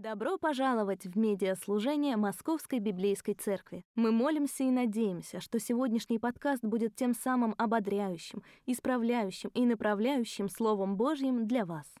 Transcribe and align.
Добро 0.00 0.38
пожаловать 0.38 1.06
в 1.06 1.18
медиаслужение 1.18 2.16
Московской 2.16 2.78
Библейской 2.78 3.32
Церкви. 3.32 3.82
Мы 3.96 4.12
молимся 4.12 4.62
и 4.62 4.70
надеемся, 4.70 5.40
что 5.40 5.58
сегодняшний 5.58 6.20
подкаст 6.20 6.62
будет 6.62 6.94
тем 6.94 7.14
самым 7.14 7.52
ободряющим, 7.58 8.44
исправляющим 8.64 9.50
и 9.54 9.66
направляющим 9.66 10.48
Словом 10.48 10.96
Божьим 10.96 11.48
для 11.48 11.64
вас. 11.64 11.92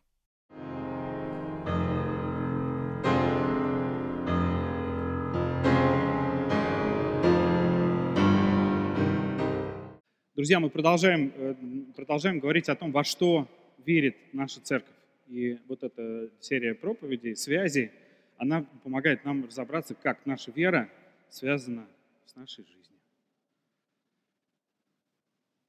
Друзья, 10.36 10.60
мы 10.60 10.70
продолжаем, 10.70 11.32
э, 11.34 11.54
продолжаем 11.96 12.38
говорить 12.38 12.68
о 12.68 12.76
том, 12.76 12.92
во 12.92 13.02
что 13.02 13.48
верит 13.84 14.16
наша 14.32 14.60
церковь. 14.60 14.97
И 15.28 15.58
вот 15.66 15.82
эта 15.82 16.30
серия 16.40 16.74
проповедей, 16.74 17.36
связей, 17.36 17.92
она 18.38 18.62
помогает 18.82 19.24
нам 19.24 19.44
разобраться, 19.44 19.94
как 19.94 20.24
наша 20.24 20.50
вера 20.52 20.90
связана 21.28 21.86
с 22.24 22.34
нашей 22.34 22.64
жизнью. 22.64 22.98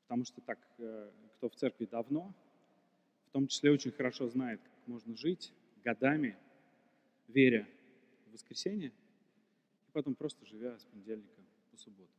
Потому 0.03 0.23
что 0.23 0.39
так, 0.41 0.59
э, 0.77 1.11
кто 1.35 1.49
в 1.49 1.55
церкви 1.55 1.85
давно, 1.85 2.33
в 3.27 3.31
том 3.31 3.47
числе 3.47 3.71
очень 3.71 3.91
хорошо 3.91 4.29
знает, 4.29 4.61
как 4.61 4.87
можно 4.87 5.15
жить 5.17 5.51
годами, 5.83 6.37
веря 7.27 7.67
в 8.27 8.33
воскресенье, 8.33 8.89
и 8.89 9.91
потом 9.91 10.15
просто 10.15 10.45
живя 10.45 10.79
с 10.79 10.85
понедельника 10.85 11.41
по 11.69 11.77
субботу. 11.77 12.09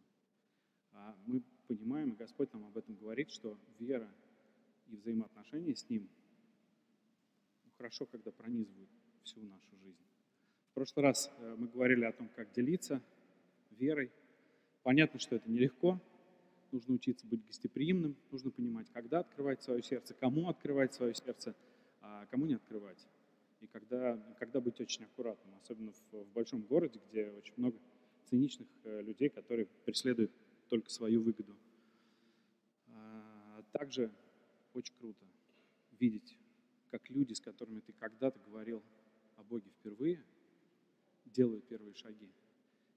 А 0.92 1.16
мы 1.24 1.42
понимаем, 1.68 2.10
и 2.10 2.16
Господь 2.16 2.52
нам 2.52 2.66
об 2.66 2.76
этом 2.76 2.96
говорит, 2.96 3.30
что 3.30 3.56
вера 3.78 4.08
и 4.90 4.96
взаимоотношения 4.96 5.74
с 5.74 5.88
Ним– 5.88 6.06
хорошо, 7.80 8.04
когда 8.04 8.30
пронизывают 8.30 8.90
всю 9.22 9.40
нашу 9.40 9.74
жизнь. 9.82 10.04
В 10.70 10.74
прошлый 10.74 11.02
раз 11.02 11.30
э, 11.38 11.56
мы 11.56 11.66
говорили 11.66 12.04
о 12.04 12.12
том, 12.12 12.28
как 12.36 12.52
делиться 12.52 13.00
верой. 13.70 14.12
Понятно, 14.82 15.18
что 15.18 15.36
это 15.36 15.50
нелегко. 15.50 15.98
Нужно 16.72 16.94
учиться 16.94 17.26
быть 17.26 17.44
гостеприимным, 17.46 18.16
нужно 18.30 18.50
понимать, 18.50 18.86
когда 18.92 19.20
открывать 19.20 19.62
свое 19.62 19.82
сердце, 19.82 20.12
кому 20.12 20.50
открывать 20.50 20.92
свое 20.92 21.14
сердце, 21.14 21.54
а 22.02 22.26
кому 22.26 22.44
не 22.44 22.54
открывать. 22.54 23.08
И 23.60 23.66
когда, 23.66 24.22
когда 24.38 24.60
быть 24.60 24.78
очень 24.78 25.04
аккуратным, 25.04 25.54
особенно 25.62 25.92
в, 25.92 26.12
в 26.12 26.32
большом 26.34 26.60
городе, 26.60 27.00
где 27.08 27.30
очень 27.30 27.54
много 27.56 27.78
циничных 28.26 28.68
э, 28.84 29.00
людей, 29.00 29.30
которые 29.30 29.66
преследуют 29.86 30.30
только 30.68 30.90
свою 30.90 31.22
выгоду. 31.22 31.56
А, 32.88 33.62
также 33.72 34.12
очень 34.74 34.94
круто 35.00 35.24
видеть 35.98 36.36
как 36.90 37.08
люди, 37.10 37.32
с 37.32 37.40
которыми 37.40 37.80
ты 37.80 37.92
когда-то 37.92 38.38
говорил 38.46 38.82
о 39.36 39.42
Боге 39.42 39.70
впервые, 39.80 40.22
делают 41.26 41.66
первые 41.68 41.94
шаги. 41.94 42.28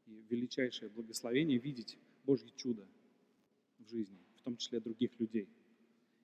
И 0.08 0.26
величайшее 0.30 0.90
благословение 0.90 1.58
видеть 1.58 1.98
Божье 2.26 2.50
чудо 2.56 2.86
в 3.80 3.90
жизни, 3.90 4.18
в 4.36 4.42
том 4.42 4.58
числе 4.58 4.80
других 4.80 5.12
людей. 5.20 5.48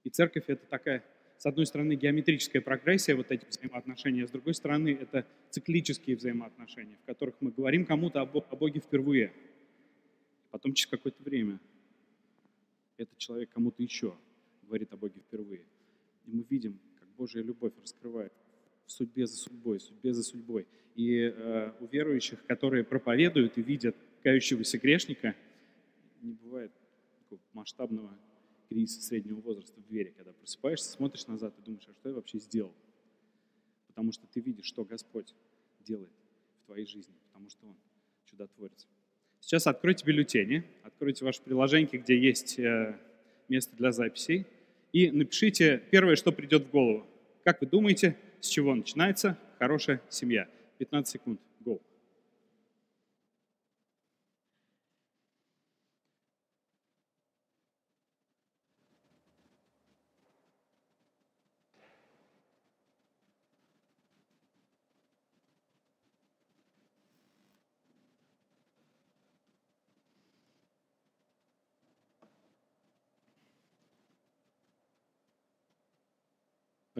И 0.03 0.09
церковь– 0.09 0.45
это 0.47 0.65
такая, 0.65 1.03
с 1.37 1.45
одной 1.45 1.65
стороны, 1.65 1.95
геометрическая 1.95 2.61
прогрессия, 2.61 3.15
вот 3.15 3.31
эти 3.31 3.45
взаимоотношения, 3.45 4.23
а 4.23 4.27
с 4.27 4.31
другой 4.31 4.53
стороны, 4.53 4.89
это 4.89 5.25
циклические 5.49 6.15
взаимоотношения, 6.15 6.97
в 6.97 7.05
которых 7.05 7.35
мы 7.41 7.51
говорим 7.51 7.85
кому-то 7.85 8.21
о 8.21 8.25
Боге 8.25 8.79
впервые. 8.79 9.33
Потом 10.51 10.73
через 10.73 10.89
какое-то 10.89 11.21
время 11.23 11.59
этот 12.97 13.17
человек 13.17 13.49
кому-то 13.51 13.81
еще 13.83 14.17
говорит 14.63 14.91
о 14.93 14.97
Боге 14.97 15.21
впервые. 15.21 15.65
И 16.25 16.31
мы 16.31 16.45
видим, 16.49 16.79
Божья 17.19 17.41
любовь 17.41 17.73
раскрывает 17.81 18.31
в 18.85 18.91
судьбе 18.91 19.27
за 19.27 19.35
судьбой, 19.35 19.81
судьбе 19.81 20.13
за 20.13 20.23
судьбой. 20.23 20.65
И 20.95 21.19
э, 21.19 21.71
у 21.81 21.85
верующих, 21.85 22.43
которые 22.45 22.85
проповедуют 22.85 23.57
и 23.57 23.61
видят 23.61 23.95
кающегося 24.23 24.77
грешника, 24.77 25.35
не 26.21 26.31
бывает 26.31 26.71
такого 27.19 27.41
масштабного 27.53 28.17
кризиса 28.69 29.01
среднего 29.01 29.41
возраста 29.41 29.79
в 29.81 29.91
вере, 29.93 30.13
когда 30.15 30.31
просыпаешься, 30.31 30.89
смотришь 30.91 31.27
назад 31.27 31.53
и 31.59 31.61
думаешь, 31.61 31.85
а 31.89 31.93
что 31.93 32.09
я 32.09 32.15
вообще 32.15 32.39
сделал? 32.39 32.73
Потому 33.87 34.13
что 34.13 34.25
ты 34.27 34.39
видишь, 34.39 34.65
что 34.65 34.85
Господь 34.85 35.35
делает 35.81 36.11
в 36.63 36.65
твоей 36.67 36.85
жизни, 36.85 37.13
потому 37.27 37.49
что 37.49 37.67
Он 37.67 37.75
чудотворец. 38.25 38.87
Сейчас 39.41 39.67
откройте 39.67 40.05
бюллетени, 40.05 40.63
откройте 40.83 41.25
ваше 41.25 41.41
приложение, 41.41 41.99
где 41.99 42.17
есть 42.17 42.59
э, 42.59 42.97
место 43.49 43.75
для 43.75 43.91
записей, 43.91 44.45
и 44.93 45.11
напишите 45.11 45.81
первое, 45.91 46.15
что 46.15 46.31
придет 46.31 46.67
в 46.67 46.71
голову. 46.71 47.05
Как 47.43 47.61
вы 47.61 47.67
думаете, 47.67 48.15
с 48.39 48.47
чего 48.47 48.73
начинается 48.75 49.37
хорошая 49.59 50.01
семья? 50.09 50.47
15 50.77 51.11
секунд. 51.11 51.39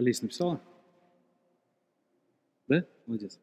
Олеся 0.00 0.22
написала? 0.22 0.60
Да? 2.68 2.86
Молодец. 3.04 3.38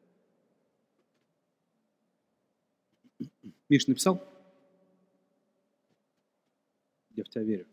Миш 3.69 3.85
написал? 3.85 4.23
Я 7.11 7.23
в 7.23 7.29
тебя 7.29 7.43
верю. 7.43 7.67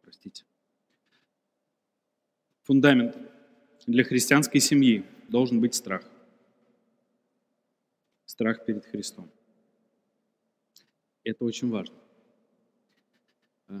Простите. 0.00 0.44
Фундамент 2.62 3.16
для 3.86 4.02
христианской 4.04 4.60
семьи 4.60 5.04
должен 5.28 5.60
быть 5.60 5.74
страх. 5.74 6.10
Страх 8.24 8.64
перед 8.64 8.86
Христом. 8.86 9.30
Это 11.28 11.44
очень 11.44 11.68
важно. 11.68 11.94
Э, 13.68 13.74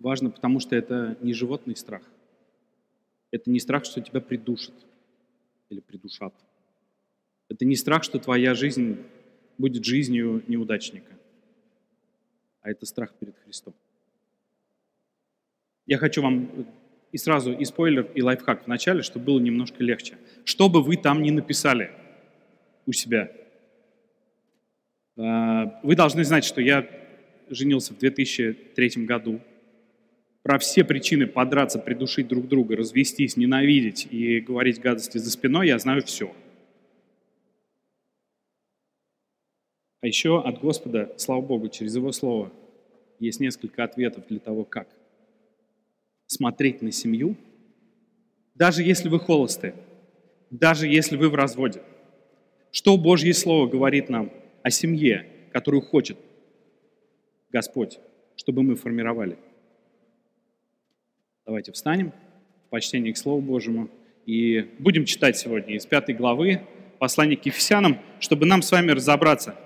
важно, 0.00 0.30
потому 0.30 0.58
что 0.58 0.74
это 0.74 1.16
не 1.20 1.32
животный 1.32 1.76
страх. 1.76 2.02
Это 3.30 3.50
не 3.50 3.60
страх, 3.60 3.84
что 3.84 4.00
тебя 4.00 4.20
придушат 4.20 4.74
или 5.70 5.78
придушат. 5.78 6.34
Это 7.48 7.64
не 7.64 7.76
страх, 7.76 8.02
что 8.02 8.18
твоя 8.18 8.54
жизнь 8.54 8.96
будет 9.58 9.84
жизнью 9.84 10.42
неудачника, 10.48 11.12
а 12.62 12.70
это 12.72 12.84
страх 12.84 13.14
перед 13.14 13.36
Христом. 13.44 13.74
Я 15.86 15.98
хочу 15.98 16.20
вам 16.20 16.66
и 17.12 17.16
сразу 17.16 17.52
и 17.52 17.64
спойлер, 17.64 18.10
и 18.12 18.22
лайфхак 18.22 18.64
в 18.64 18.66
начале, 18.66 19.02
чтобы 19.02 19.26
было 19.26 19.38
немножко 19.38 19.84
легче. 19.84 20.18
Что 20.44 20.68
бы 20.68 20.82
вы 20.82 20.96
там 20.96 21.22
ни 21.22 21.30
написали 21.30 21.92
у 22.86 22.92
себя– 22.92 23.30
вы 25.16 25.94
должны 25.94 26.24
знать, 26.24 26.44
что 26.44 26.60
я 26.60 26.88
женился 27.48 27.94
в 27.94 27.98
2003 27.98 29.04
году. 29.04 29.40
Про 30.42 30.58
все 30.58 30.84
причины 30.84 31.26
подраться, 31.26 31.78
придушить 31.78 32.26
друг 32.26 32.48
друга, 32.48 32.76
развестись, 32.76 33.36
ненавидеть 33.36 34.08
и 34.10 34.40
говорить 34.40 34.80
гадости 34.80 35.18
за 35.18 35.30
спиной 35.30 35.68
я 35.68 35.78
знаю 35.78 36.02
все. 36.02 36.34
А 40.00 40.06
еще 40.08 40.42
от 40.42 40.58
Господа, 40.58 41.12
слава 41.16 41.42
Богу, 41.42 41.68
через 41.68 41.94
Его 41.94 42.10
Слово 42.10 42.50
есть 43.20 43.38
несколько 43.38 43.84
ответов 43.84 44.26
для 44.26 44.40
того, 44.40 44.64
как 44.64 44.88
смотреть 46.26 46.82
на 46.82 46.90
семью, 46.90 47.36
даже 48.56 48.82
если 48.82 49.08
вы 49.08 49.20
холосты, 49.20 49.74
даже 50.50 50.88
если 50.88 51.16
вы 51.16 51.28
в 51.28 51.36
разводе. 51.36 51.82
Что 52.72 52.96
Божье 52.96 53.32
Слово 53.32 53.68
говорит 53.68 54.08
нам– 54.08 54.32
о 54.62 54.70
семье, 54.70 55.26
которую 55.52 55.82
хочет 55.82 56.18
Господь, 57.50 57.98
чтобы 58.36 58.62
мы 58.62 58.76
формировали. 58.76 59.38
Давайте 61.44 61.72
встанем 61.72 62.12
в 62.66 62.70
почтении 62.70 63.12
к 63.12 63.16
Слову 63.16 63.40
Божьему 63.40 63.90
и 64.26 64.70
будем 64.78 65.04
читать 65.04 65.36
сегодня 65.36 65.74
из 65.74 65.84
пятой 65.86 66.14
главы 66.14 66.62
послания 66.98 67.36
к 67.36 67.44
Ефесянам, 67.44 67.98
чтобы 68.20 68.46
нам 68.46 68.62
с 68.62 68.70
вами 68.70 68.92
разобраться, 68.92 69.56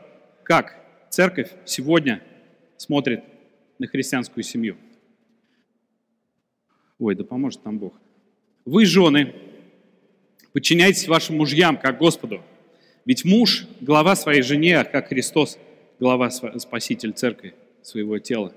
как 0.43 0.77
церковь 1.11 1.51
сегодня 1.65 2.23
смотрит 2.77 3.23
на 3.79 3.87
христианскую 3.87 4.43
семью. 4.43 4.77
Ой, 6.99 7.15
да 7.15 7.25
поможет 7.25 7.65
нам 7.65 7.79
Бог. 7.79 8.01
Вы, 8.65 8.87
жены, 8.87 9.35
подчиняйтесь 10.53 11.07
вашим 11.09 11.37
мужьям, 11.37 11.77
как 11.77 11.99
Господу, 11.99 12.43
ведь 13.07 13.25
муж– 13.25 13.67
глава 13.81 14.17
своей 14.17 14.43
жене, 14.43 14.85
как 14.85 15.09
Христос– 15.09 15.59
глава, 16.01 16.31
спаситель 16.31 17.13
церкви, 17.13 17.55
своего 17.83 18.19
тела. 18.19 18.53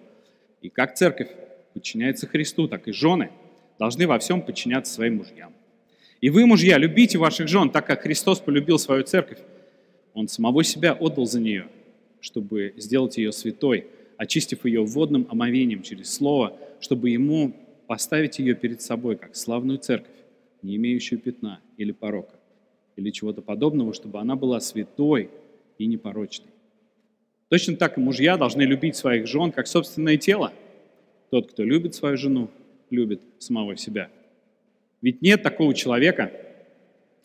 И 0.62 0.70
как 0.70 0.96
церковь 0.96 1.30
подчиняется 1.74 2.28
Христу, 2.28 2.68
так 2.68 2.88
и 2.88 2.92
жены 2.92 3.30
должны 3.78 4.08
во 4.08 4.20
всем 4.20 4.42
подчиняться 4.42 4.94
своим 4.94 5.18
мужьям. 5.18 5.54
И 6.20 6.30
вы, 6.30 6.46
мужья, 6.46 6.78
любите 6.78 7.18
ваших 7.18 7.48
жен, 7.48 7.70
так 7.70 7.86
как 7.86 8.02
Христос 8.02 8.40
полюбил 8.40 8.78
свою 8.78 9.04
церковь. 9.04 9.38
Он 10.14 10.28
самого 10.28 10.64
себя 10.64 10.94
отдал 10.94 11.26
за 11.26 11.40
нее, 11.40 11.68
чтобы 12.20 12.74
сделать 12.76 13.18
ее 13.18 13.32
святой, 13.32 13.88
очистив 14.18 14.66
ее 14.66 14.84
водным 14.84 15.28
омовением 15.30 15.82
через 15.82 16.14
Слово, 16.14 16.58
чтобы 16.82 17.10
ему 17.10 17.54
поставить 17.88 18.40
ее 18.40 18.54
перед 18.56 18.82
собой, 18.82 19.16
как 19.16 19.36
славную 19.36 19.78
церковь, 19.78 20.16
не 20.62 20.76
имеющую 20.76 21.20
пятна 21.20 21.62
или 21.78 21.92
порока, 21.92 22.36
или 23.00 23.12
чего-то 23.12 23.42
подобного, 23.42 23.94
чтобы 23.94 24.20
она 24.20 24.36
была 24.36 24.60
святой 24.60 25.30
и 25.78 25.86
непорочной. 25.86 26.52
Точно 27.48 27.76
так 27.78 27.98
и 27.98 28.02
мужья 28.02 28.38
должны 28.38 28.62
любить 28.64 28.96
своих 28.96 29.26
жен, 29.26 29.52
как 29.52 29.68
собственное 29.68 30.18
тело. 30.18 30.54
Тот, 31.32 31.52
кто 31.52 31.64
любит 31.64 31.96
свою 31.96 32.18
жену, 32.18 32.50
любит 32.90 33.22
самого 33.40 33.78
себя. 33.78 34.10
Ведь 35.02 35.22
нет 35.22 35.42
такого 35.42 35.74
человека, 35.74 36.32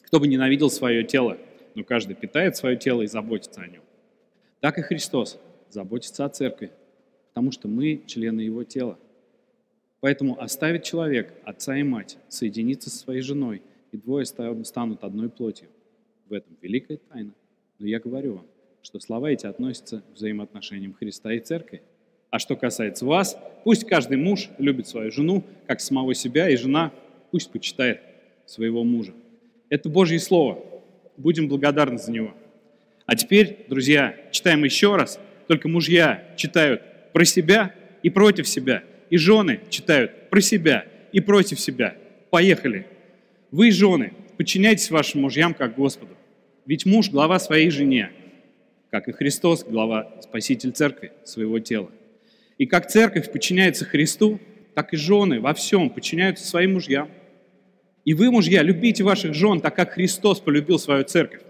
кто 0.03 0.21
бы 0.21 0.29
ненавидел 0.29 0.71
свое 0.71 1.03
тело, 1.03 1.38
но 1.75 1.82
каждый 1.82 2.15
питает 2.15 2.56
свое 2.56 2.77
тело 2.77 3.03
и 3.03 3.06
заботится 3.06 3.61
о 3.61 3.67
нем. 3.67 3.82
Так 4.61 4.79
и 4.79 4.82
Христос 4.82 5.41
заботится 5.70 6.25
о 6.25 6.29
церкви, 6.29 6.70
потому 7.29 7.50
что 7.50 7.67
мы 7.67 8.03
члены 8.06 8.43
Его 8.43 8.62
тела. 8.62 8.97
Поэтому 10.00 10.41
оставит 10.41 10.85
человек 10.85 11.35
отца 11.44 11.77
и 11.77 11.82
мать, 11.82 12.17
соединиться 12.29 12.91
со 12.91 12.99
своей 12.99 13.23
женой, 13.23 13.62
и 13.94 13.96
двое 13.96 14.26
станут 14.26 15.05
одной 15.05 15.29
плотью. 15.29 15.69
В 16.29 16.32
этом 16.32 16.56
великая 16.61 16.96
тайна. 16.96 17.32
Но 17.79 17.87
я 17.87 18.00
говорю 18.00 18.35
вам, 18.35 18.46
что 18.82 18.99
слова 18.99 19.31
эти 19.31 19.46
относятся 19.46 20.00
к 20.00 20.17
взаимоотношениям 20.17 20.94
Христа 20.94 21.32
и 21.32 21.38
Церкви. 21.38 21.82
А 22.31 22.38
что 22.38 22.56
касается 22.56 23.06
вас, 23.06 23.38
пусть 23.62 23.87
каждый 23.87 24.17
муж 24.17 24.49
любит 24.58 24.88
свою 24.88 25.12
жену, 25.12 25.44
как 25.67 25.81
самого 25.81 26.14
себя, 26.14 26.49
и 26.49 26.56
жена 26.56 26.93
пусть 27.31 27.50
почитает 27.52 28.00
своего 28.46 28.82
мужа. 28.82 29.12
Это 29.69 29.88
Божье 29.88 30.19
Слово. 30.19 30.64
Будем 31.17 31.49
благодарны 31.49 31.99
за 31.99 32.11
него. 32.11 32.35
А 33.06 33.14
теперь, 33.14 33.64
друзья, 33.69 34.17
читаем 34.32 34.64
еще 34.64 34.96
раз. 34.96 35.20
Только 35.46 35.69
мужья 35.69 36.35
читают 36.37 36.82
про 37.12 37.25
себя 37.25 37.75
и 38.02 38.11
против 38.11 38.49
себя– 38.49 38.82
и 39.11 39.17
жены 39.17 39.61
читают 39.70 40.29
про 40.31 40.41
себя 40.41 40.87
и 41.12 41.20
против 41.20 41.61
себя. 41.61 41.96
Поехали. 42.31 42.87
Вы, 43.55 43.71
жены, 43.71 44.15
подчиняйтесь 44.37 44.91
вашим 44.91 45.21
мужьям 45.21 45.55
как 45.55 45.77
Господу. 45.77 46.17
Ведь 46.67 46.87
муж– 46.87 47.09
глава 47.12 47.39
своей 47.39 47.71
жене, 47.71 48.11
как 48.91 49.06
и 49.06 49.12
Христос– 49.12 49.62
глава, 49.69 50.11
спаситель 50.23 50.73
церкви, 50.73 51.12
своего 51.23 51.61
тела. 51.61 51.89
И 52.59 52.67
как 52.67 52.91
церковь 52.91 53.31
подчиняется 53.31 53.85
Христу, 53.85 54.41
так 54.75 54.93
и 54.93 54.97
жены 54.97 55.41
во 55.41 55.55
всем 55.55 55.89
подчиняются 55.89 56.45
своим 56.45 56.73
мужьям. 56.73 57.09
И 58.05 58.12
вы, 58.12 58.33
мужья, 58.33 58.61
любите 58.61 59.05
ваших 59.05 59.35
жен, 59.35 59.61
так 59.61 59.77
как 59.77 59.93
Христос 59.93 60.41
полюбил 60.41 60.81
свою 60.81 61.05
церковь. 61.05 61.43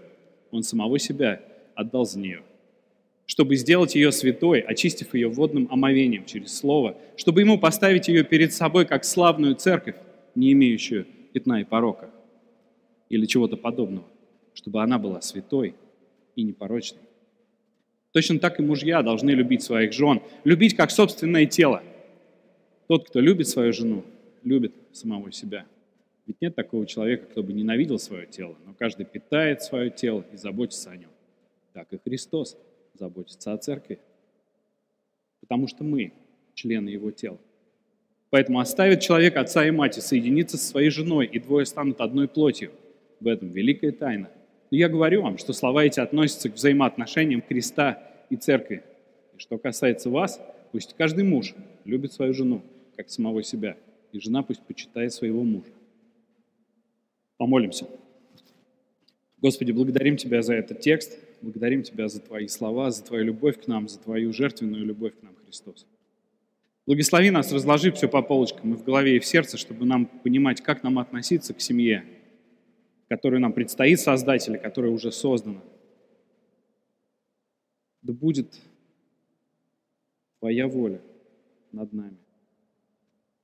Он 0.51 0.61
самого 0.61 0.99
себя 0.99 1.41
отдал 1.73 2.05
за 2.05 2.19
нее– 2.19 2.41
чтобы 3.25 3.55
сделать 3.55 3.95
ее 3.95 4.11
святой, 4.11 4.59
очистив 4.59 5.15
ее 5.15 5.29
водным 5.29 5.67
омовением 5.71 6.25
через 6.25 6.55
Слово, 6.55 6.95
чтобы 7.17 7.41
ему 7.41 7.57
поставить 7.57 8.07
ее 8.07 8.23
перед 8.23 8.53
собой 8.53 8.85
как 8.85 9.03
славную 9.03 9.55
церковь, 9.55 9.95
не 10.35 10.51
имеющую 10.51 11.07
пятна 11.35 11.59
и 11.59 11.65
порока 11.65 12.09
или 13.09 13.25
чего-то 13.25 13.57
подобного, 13.57 14.07
чтобы 14.53 14.81
она 14.81 14.97
была 14.97 15.19
святой 15.19 15.75
и 16.37 16.43
непорочной. 16.43 17.01
Точно 18.13 18.39
так 18.39 18.57
и 18.61 18.63
мужья 18.63 19.03
должны 19.03 19.31
любить 19.31 19.61
своих 19.61 19.91
жен, 19.91 20.21
любить 20.45 20.77
как 20.77 20.91
собственное 20.91 21.45
тело. 21.45 21.83
Тот, 22.87 23.09
кто 23.09 23.19
любит 23.19 23.49
свою 23.49 23.73
жену, 23.73 24.05
любит 24.43 24.73
самого 24.93 25.33
себя. 25.33 25.65
Ведь 26.25 26.37
нет 26.39 26.55
такого 26.55 26.85
человека, 26.85 27.25
кто 27.25 27.43
бы 27.43 27.51
ненавидел 27.51 27.99
свое 27.99 28.27
тело, 28.27 28.55
но 28.65 28.73
каждый 28.73 29.05
питает 29.05 29.61
свое 29.61 29.89
тело 29.89 30.23
и 30.31 30.37
заботится 30.37 30.91
о 30.91 30.95
нем. 30.95 31.11
Так 31.73 31.91
и 31.91 31.97
Христос– 31.97 32.57
заботиться 32.93 33.51
о 33.51 33.57
церкви, 33.57 33.99
потому 35.41 35.67
что 35.67 35.83
мы 35.83 36.13
члены 36.53 36.87
его 36.87 37.11
тела. 37.11 37.39
Поэтому 38.35 38.59
оставит 38.59 38.99
человек 38.99 39.37
отца 39.37 39.65
и 39.65 39.71
мать 39.71 39.97
и 39.97 40.01
соединится 40.01 40.57
со 40.57 40.65
своей 40.65 40.89
женой, 40.89 41.25
и 41.25 41.39
двое 41.39 41.65
станут 41.65 42.01
одной 42.01 42.27
плотью. 42.27 42.73
В 43.21 43.29
этом 43.29 43.47
великая 43.47 43.93
тайна. 43.93 44.29
Но 44.71 44.77
я 44.77 44.89
говорю 44.89 45.21
вам, 45.21 45.37
что 45.37 45.53
слова 45.53 45.85
эти 45.85 46.01
относятся 46.01 46.49
к 46.49 46.55
взаимоотношениям 46.55 47.41
Христа 47.41 48.03
и 48.29 48.35
церкви. 48.35 48.83
И 49.37 49.39
что 49.39 49.57
касается 49.57 50.09
вас, 50.09 50.41
пусть 50.73 50.95
каждый 50.97 51.23
муж 51.23 51.55
любит 51.85 52.11
свою 52.11 52.33
жену, 52.33 52.61
как 52.97 53.09
самого 53.09 53.41
себя, 53.41 53.77
и 54.11 54.19
жена 54.19 54.43
пусть 54.43 54.63
почитает 54.63 55.13
своего 55.13 55.41
мужа. 55.41 55.71
Помолимся. 57.37 57.87
Господи, 59.37 59.71
благодарим 59.71 60.17
Тебя 60.17 60.41
за 60.41 60.55
этот 60.55 60.81
текст. 60.81 61.17
Благодарим 61.41 61.83
Тебя 61.83 62.09
за 62.09 62.19
Твои 62.19 62.49
слова, 62.49 62.91
за 62.91 63.01
Твою 63.01 63.23
любовь 63.23 63.63
к 63.63 63.67
нам, 63.67 63.87
за 63.87 63.97
Твою 63.97 64.33
жертвенную 64.33 64.83
любовь 64.83 65.13
к 65.17 65.23
нам, 65.23 65.35
Христос. 65.45 65.85
Благослови 66.85 67.31
нас, 67.31 67.51
разложи 67.51 67.91
все 67.91 68.07
по 68.07 68.21
полочкам 68.21 68.73
и 68.73 68.77
в 68.77 68.83
голове, 68.83 69.15
и 69.15 69.19
в 69.19 69.25
сердце, 69.25 69.57
чтобы 69.57 69.85
нам 69.85 70.05
понимать, 70.05 70.61
как 70.61 70.83
нам 70.83 70.99
относиться 70.99 71.53
к 71.53 71.61
семье, 71.61 72.05
которую 73.09 73.41
нам 73.41 73.53
предстоит 73.53 73.99
создать 73.99 74.47
или 74.47 74.57
которая 74.57 74.91
уже 74.91 75.11
создана. 75.11 75.61
Да 78.01 78.13
будет 78.13 78.61
Твоя 80.39 80.67
воля 80.67 81.01
над 81.71 81.91
нами. 81.91 82.17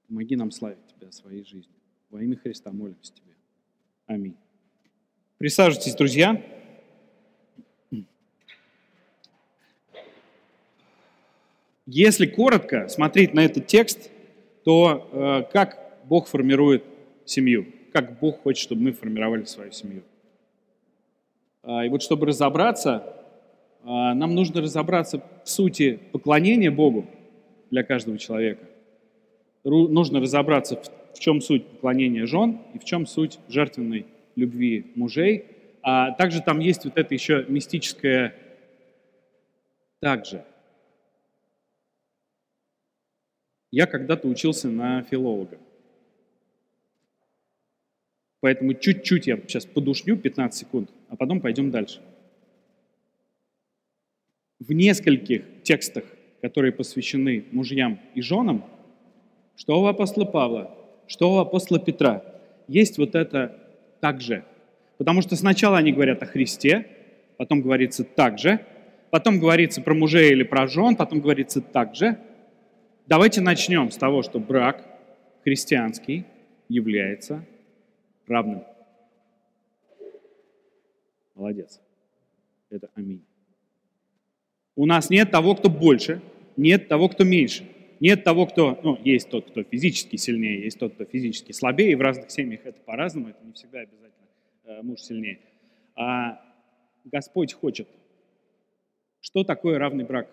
Помоги 0.07 0.35
нам 0.35 0.51
славить 0.51 0.85
Тебя 0.85 1.11
своей 1.11 1.43
жизнью. 1.43 1.75
Во 2.11 2.21
имя 2.21 2.35
Христа 2.35 2.71
молимся 2.71 3.11
Тебе. 3.11 3.33
Аминь. 4.05 4.35
Присаживайтесь, 5.39 5.95
друзья. 5.95 6.60
Если 11.93 12.25
коротко 12.25 12.87
смотреть 12.87 13.33
на 13.33 13.41
этот 13.41 13.67
текст, 13.67 14.09
то 14.63 15.09
э, 15.11 15.51
как 15.51 15.97
Бог 16.05 16.27
формирует 16.27 16.85
семью, 17.25 17.65
как 17.91 18.17
Бог 18.17 18.41
хочет, 18.43 18.63
чтобы 18.63 18.83
мы 18.83 18.91
формировали 18.93 19.43
свою 19.43 19.73
семью. 19.73 20.03
А, 21.63 21.85
и 21.85 21.89
вот 21.89 22.01
чтобы 22.01 22.27
разобраться, 22.27 23.13
а, 23.83 24.13
нам 24.13 24.35
нужно 24.35 24.61
разобраться 24.61 25.21
в 25.43 25.49
сути 25.49 25.99
поклонения 26.13 26.71
Богу 26.71 27.07
для 27.71 27.83
каждого 27.83 28.17
человека. 28.17 28.63
Нужно 29.65 30.21
разобраться, 30.21 30.81
в 31.13 31.19
чем 31.19 31.41
суть 31.41 31.67
поклонения 31.67 32.25
жен 32.25 32.59
и 32.73 32.79
в 32.79 32.85
чем 32.85 33.05
суть 33.05 33.37
жертвенной 33.49 34.05
любви 34.37 34.93
мужей. 34.95 35.43
А 35.81 36.11
также 36.11 36.41
там 36.41 36.59
есть 36.59 36.85
вот 36.85 36.97
это 36.97 37.13
еще 37.13 37.45
мистическое 37.49 38.33
также– 39.99 40.45
Я 43.71 43.87
когда-то 43.87 44.27
учился 44.27 44.67
на 44.67 45.01
филолога. 45.03 45.57
Поэтому 48.41 48.73
чуть-чуть 48.73 49.27
я 49.27 49.37
сейчас 49.37 49.65
подушню, 49.65 50.17
15 50.17 50.59
секунд, 50.59 50.89
а 51.07 51.15
потом 51.15 51.39
пойдем 51.39 51.71
дальше. 51.71 52.01
В 54.59 54.73
нескольких 54.73 55.63
текстах, 55.63 56.03
которые 56.41 56.73
посвящены 56.73 57.45
мужьям 57.51 57.99
и 58.13 58.21
женам, 58.21 58.65
что 59.55 59.81
у 59.81 59.85
апостола 59.85 60.25
Павла, 60.25 60.75
что 61.07 61.33
у 61.33 61.37
апостола 61.37 61.79
Петра, 61.79 62.25
есть 62.67 62.97
вот 62.97 63.15
это 63.15 63.57
также. 64.01 64.43
Потому 64.97 65.21
что 65.21 65.35
сначала 65.35 65.77
они 65.77 65.93
говорят 65.93 66.21
о 66.23 66.25
Христе, 66.25 66.87
потом 67.37 67.61
говорится 67.61 68.03
также, 68.03 68.65
потом 69.11 69.39
говорится 69.39 69.81
про 69.81 69.93
мужей 69.93 70.31
или 70.31 70.43
про 70.43 70.67
жен, 70.67 70.97
потом 70.97 71.21
говорится 71.21 71.61
также– 71.61 72.17
Давайте 73.11 73.41
начнем 73.41 73.91
с 73.91 73.97
того, 73.97 74.21
что 74.21 74.39
брак 74.39 74.85
христианский 75.43 76.23
является 76.69 77.45
равным. 78.25 78.63
Молодец. 81.35 81.81
Это 82.69 82.89
аминь. 82.95 83.21
У 84.77 84.85
нас 84.85 85.09
нет 85.09 85.29
того, 85.29 85.55
кто 85.55 85.69
больше, 85.69 86.21
нет 86.55 86.87
того, 86.87 87.09
кто 87.09 87.25
меньше. 87.25 87.67
Нет 87.99 88.23
того, 88.23 88.45
кто, 88.45 88.79
ну, 88.81 88.97
есть 89.03 89.29
тот, 89.29 89.51
кто 89.51 89.63
физически 89.63 90.15
сильнее, 90.15 90.63
есть 90.63 90.79
тот, 90.79 90.93
кто 90.93 91.03
физически 91.03 91.51
слабее, 91.51 91.91
и 91.91 91.95
в 91.95 92.01
разных 92.01 92.31
семьях 92.31 92.61
это 92.63 92.79
по-разному, 92.79 93.27
это 93.27 93.43
не 93.43 93.51
всегда 93.51 93.79
обязательно 93.79 94.27
э, 94.63 94.81
муж 94.83 95.01
сильнее. 95.01 95.41
А 95.97 96.41
Господь 97.03 97.51
хочет. 97.51 97.89
Что 99.19 99.43
такое 99.43 99.79
равный 99.79 100.05
брак? 100.05 100.29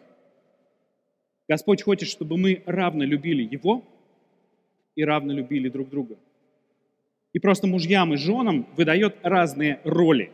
Господь 1.48 1.82
хочет, 1.82 2.08
чтобы 2.08 2.36
мы 2.36 2.62
равно 2.66 3.04
любили 3.04 3.42
Его 3.42 3.82
и 4.94 5.04
равно 5.04 5.32
любили 5.32 5.68
друг 5.68 5.88
друга. 5.88 6.16
И 7.32 7.38
просто 7.38 7.66
мужьям 7.66 8.12
и 8.14 8.16
женам 8.16 8.66
выдает 8.76 9.16
разные 9.22 9.80
роли. 9.84 10.30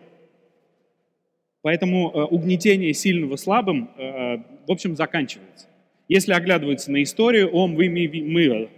Поэтому 1.62 2.10
э, 2.10 2.22
угнетение 2.24 2.92
сильного 2.92 3.36
слабым, 3.36 3.90
э, 3.96 4.36
в 4.66 4.70
общем, 4.70 4.96
заканчивается. 4.96 5.68
Если 6.08 6.32
оглядываться 6.32 6.90
на 6.90 7.02
историю, 7.02 7.50
о, 7.54 7.66
мы, 7.66 7.88
мы, 7.88 8.08
мы, 8.12 8.42
э, 8.42 8.68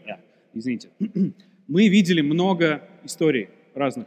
извините, 0.54 0.90
мы 1.68 1.88
видели 1.88 2.20
много 2.20 2.88
историй 3.02 3.48
разных. 3.74 4.06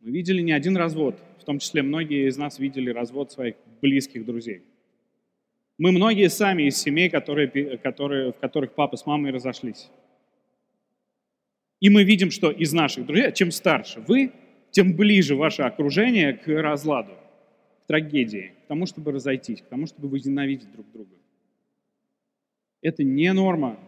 Мы 0.00 0.10
видели 0.10 0.42
не 0.42 0.52
один 0.52 0.76
развод, 0.76 1.18
в 1.38 1.44
том 1.44 1.58
числе 1.58 1.82
многие 1.82 2.28
из 2.28 2.36
нас 2.36 2.58
видели 2.58 2.90
развод 2.90 3.32
своих 3.32 3.56
близких 3.80 4.24
друзей. 4.24 4.62
Мы 5.80 5.92
многие 5.92 6.28
сами 6.28 6.64
из 6.64 6.76
семей, 6.76 7.08
которые, 7.08 7.78
которые, 7.78 8.32
в 8.32 8.36
которых 8.36 8.74
папа 8.74 8.98
с 8.98 9.06
мамой 9.06 9.32
разошлись. 9.32 9.88
И 11.80 11.88
мы 11.88 12.04
видим, 12.04 12.30
что 12.30 12.50
из 12.50 12.74
наших 12.74 13.06
друзей, 13.06 13.32
чем 13.32 13.50
старше 13.50 14.00
вы, 14.00 14.30
тем 14.72 14.94
ближе 14.94 15.36
ваше 15.36 15.62
окружение 15.62 16.34
к 16.34 16.46
разладу, 16.48 17.12
к 17.82 17.86
трагедии, 17.86 18.52
к 18.64 18.66
тому, 18.68 18.84
чтобы 18.84 19.10
разойтись, 19.12 19.62
к 19.62 19.68
тому, 19.68 19.86
чтобы 19.86 20.08
возненавидеть 20.08 20.70
друг 20.70 20.84
друга. 20.92 21.16
Это 22.82 23.02
не 23.02 23.32
норма. 23.32 23.80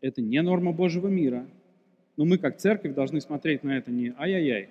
Это 0.00 0.22
не 0.22 0.40
норма 0.40 0.72
Божьего 0.72 1.08
мира. 1.08 1.46
Но 2.16 2.24
мы, 2.24 2.38
как 2.38 2.56
церковь, 2.56 2.94
должны 2.94 3.20
смотреть 3.20 3.64
на 3.64 3.76
это 3.76 3.90
не 3.90 4.14
ай-яй-яй, 4.16 4.70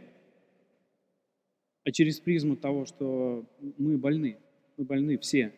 а 1.83 1.91
через 1.91 2.19
призму 2.19 2.55
того, 2.55 2.85
что 2.85 3.45
мы 3.77 3.99
больны. 3.99 4.37
Мы 4.75 4.85
больны 4.85 5.19
все. 5.19 5.53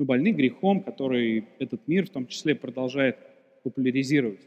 Мы 0.00 0.06
больны 0.06 0.32
грехом, 0.32 0.82
который 0.82 1.44
этот 1.58 1.86
мир 1.86 2.06
в 2.06 2.08
том 2.08 2.26
числе 2.26 2.54
продолжает 2.54 3.18
популяризировать. 3.62 4.40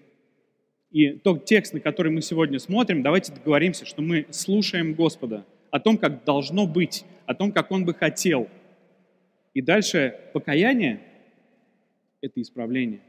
И 0.90 1.12
тот 1.12 1.46
текст, 1.46 1.76
на 1.76 1.80
который 1.80 2.12
мы 2.12 2.24
сегодня 2.24 2.58
смотрим, 2.58 3.04
давайте 3.04 3.32
договоримся, 3.32 3.86
что 3.86 4.02
мы 4.02 4.26
слушаем 4.32 4.96
Господа 4.96 5.46
о 5.70 5.80
том, 5.80 6.00
как 6.00 6.24
должно 6.24 6.66
быть, 6.66 7.06
о 7.28 7.36
том, 7.36 7.52
как 7.52 7.70
Он 7.70 7.86
бы 7.86 7.94
хотел. 7.94 8.50
И 9.54 9.62
дальше 9.62 10.20
покаяние– 10.34 11.02
это 12.22 12.42
исправление. 12.42 13.02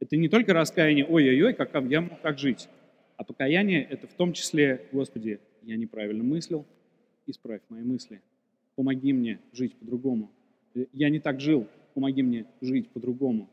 Это 0.00 0.16
не 0.16 0.28
только 0.28 0.52
раскаяние, 0.52 1.06
ой-ой-ой, 1.06 1.54
как 1.54 1.70
я 1.88 2.00
мог 2.00 2.20
так 2.22 2.40
жить, 2.40 2.68
а 3.16 3.22
покаяние– 3.22 3.86
это 3.90 4.08
в 4.08 4.14
том 4.14 4.32
числе, 4.32 4.84
Господи, 4.90 5.38
я 5.62 5.76
неправильно 5.76 6.24
мыслил, 6.24 6.66
исправь 7.26 7.62
мои 7.68 7.84
мысли. 7.84 8.20
Помоги 8.74 9.12
мне 9.12 9.38
жить 9.52 9.76
по-другому. 9.76 10.32
Я 10.92 11.08
не 11.08 11.20
так 11.20 11.40
жил, 11.40 11.68
помоги 11.94 12.22
мне 12.22 12.46
жить 12.60 12.90
по-другому. 12.90 13.48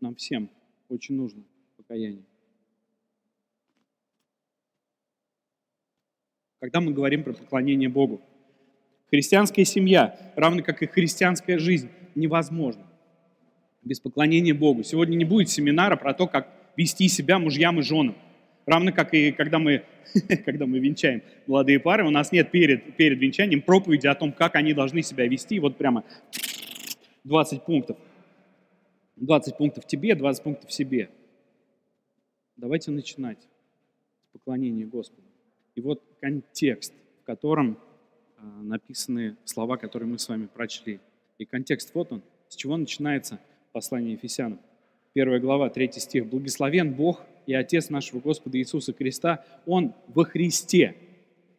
Нам 0.00 0.14
всем 0.14 0.48
очень 0.88 1.16
нужно 1.16 1.42
покаяние. 1.76 2.24
когда 6.60 6.80
мы 6.80 6.92
говорим 6.92 7.22
про 7.22 7.32
поклонение 7.32 7.88
Богу. 7.88 8.20
Христианская 9.10 9.64
семья, 9.64 10.18
равно 10.36 10.62
как 10.62 10.82
и 10.82 10.86
христианская 10.86 11.58
жизнь, 11.58 11.88
невозможна 12.14 12.84
без 13.82 14.00
поклонения 14.00 14.54
Богу. 14.54 14.82
Сегодня 14.82 15.16
не 15.16 15.24
будет 15.24 15.48
семинара 15.48 15.96
про 15.96 16.12
то, 16.12 16.26
как 16.26 16.48
вести 16.76 17.08
себя 17.08 17.38
мужьям 17.38 17.78
и 17.78 17.82
женам. 17.82 18.16
Равно 18.66 18.92
как 18.92 19.14
и 19.14 19.32
когда 19.32 19.58
мы, 19.58 19.84
когда 20.44 20.66
мы 20.66 20.78
венчаем 20.78 21.22
молодые 21.46 21.78
пары, 21.78 22.04
у 22.04 22.10
нас 22.10 22.32
нет 22.32 22.50
перед, 22.50 22.96
перед 22.96 23.18
венчанием 23.18 23.62
проповеди 23.62 24.06
о 24.08 24.14
том, 24.14 24.32
как 24.32 24.56
они 24.56 24.74
должны 24.74 25.02
себя 25.02 25.26
вести. 25.26 25.58
Вот 25.58 25.78
прямо 25.78 26.04
20 27.24 27.64
пунктов. 27.64 27.96
20 29.16 29.56
пунктов 29.56 29.86
тебе, 29.86 30.14
20 30.14 30.42
пунктов 30.42 30.72
себе. 30.72 31.10
Давайте 32.56 32.90
начинать 32.90 33.38
с 33.40 34.26
поклонения 34.32 34.86
Господу. 34.86 35.26
И 35.74 35.80
вот 35.80 36.02
контекст, 36.20 36.92
в 37.22 37.24
котором 37.24 37.78
а, 38.36 38.62
написаны 38.62 39.36
слова, 39.44 39.76
которые 39.76 40.08
мы 40.08 40.18
с 40.18 40.28
вами 40.28 40.46
прочли. 40.46 41.00
И 41.38 41.44
контекст 41.44 41.94
вот 41.94 42.12
он, 42.12 42.22
с 42.48 42.56
чего 42.56 42.76
начинается 42.76 43.40
послание 43.72 44.12
Ефесянам. 44.12 44.60
Первая 45.12 45.40
глава, 45.40 45.70
третий 45.70 46.00
стих. 46.00 46.26
«Благословен 46.26 46.94
Бог 46.94 47.24
и 47.46 47.54
Отец 47.54 47.90
нашего 47.90 48.20
Господа 48.20 48.58
Иисуса 48.58 48.92
Христа, 48.92 49.44
Он 49.66 49.94
во 50.08 50.24
Христе 50.24 50.96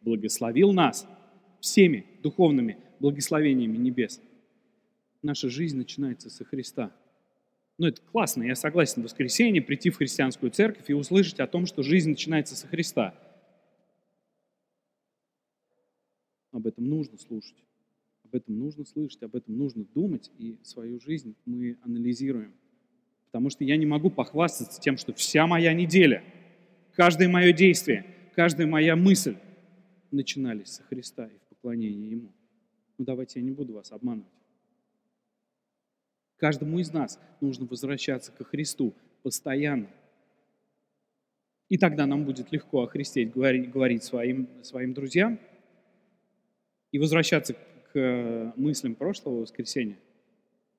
благословил 0.02 0.72
нас 0.72 1.06
всеми 1.60 2.06
духовными 2.22 2.78
благословениями 3.00 3.76
небес». 3.76 4.20
Наша 5.22 5.48
жизнь 5.48 5.76
начинается 5.76 6.30
со 6.30 6.44
Христа. 6.44 6.92
Ну, 7.78 7.86
это 7.86 8.00
классно, 8.02 8.42
я 8.42 8.54
согласен 8.54 9.02
в 9.02 9.04
воскресенье 9.04 9.62
прийти 9.62 9.90
в 9.90 9.96
христианскую 9.96 10.50
церковь 10.50 10.88
и 10.88 10.94
услышать 10.94 11.40
о 11.40 11.46
том, 11.46 11.66
что 11.66 11.82
жизнь 11.82 12.10
начинается 12.10 12.56
со 12.56 12.66
Христа– 12.66 13.14
Об 16.52 16.66
этом 16.66 16.88
нужно 16.88 17.16
слушать, 17.16 17.56
об 18.24 18.34
этом 18.34 18.58
нужно 18.58 18.84
слышать, 18.84 19.22
об 19.22 19.36
этом 19.36 19.56
нужно 19.56 19.84
думать, 19.94 20.30
и 20.38 20.58
свою 20.62 21.00
жизнь 21.00 21.36
мы 21.44 21.78
анализируем. 21.82 22.52
Потому 23.26 23.50
что 23.50 23.62
я 23.64 23.76
не 23.76 23.86
могу 23.86 24.10
похвастаться 24.10 24.80
тем, 24.80 24.96
что 24.96 25.12
вся 25.12 25.46
моя 25.46 25.72
неделя, 25.72 26.24
каждое 26.94 27.28
мое 27.28 27.52
действие, 27.52 28.04
каждая 28.34 28.66
моя 28.66 28.96
мысль 28.96 29.36
начинались 30.10 30.68
со 30.68 30.82
Христа 30.82 31.26
и 31.26 31.38
в 31.38 31.54
поклонении 31.54 32.10
Ему. 32.10 32.32
Ну 32.98 33.04
давайте 33.04 33.38
я 33.38 33.46
не 33.46 33.52
буду 33.52 33.74
вас 33.74 33.92
обманывать. 33.92 34.39
Каждому 36.40 36.78
из 36.80 36.92
нас 36.92 37.20
нужно 37.40 37.66
возвращаться 37.66 38.32
ко 38.32 38.44
Христу 38.44 38.94
постоянно. 39.22 39.88
И 41.68 41.78
тогда 41.78 42.06
нам 42.06 42.24
будет 42.24 42.50
легко 42.50 42.82
о 42.82 42.88
Христе 42.88 43.24
говорить, 43.24 43.70
говорить 43.70 44.02
своим, 44.02 44.48
своим 44.64 44.92
друзьям– 44.94 45.38
и 46.92 46.98
возвращаться 46.98 47.54
к 47.54 47.98
э, 47.98 48.52
мыслям 48.56 48.94
прошлого 48.94 49.40
воскресенья, 49.40 49.98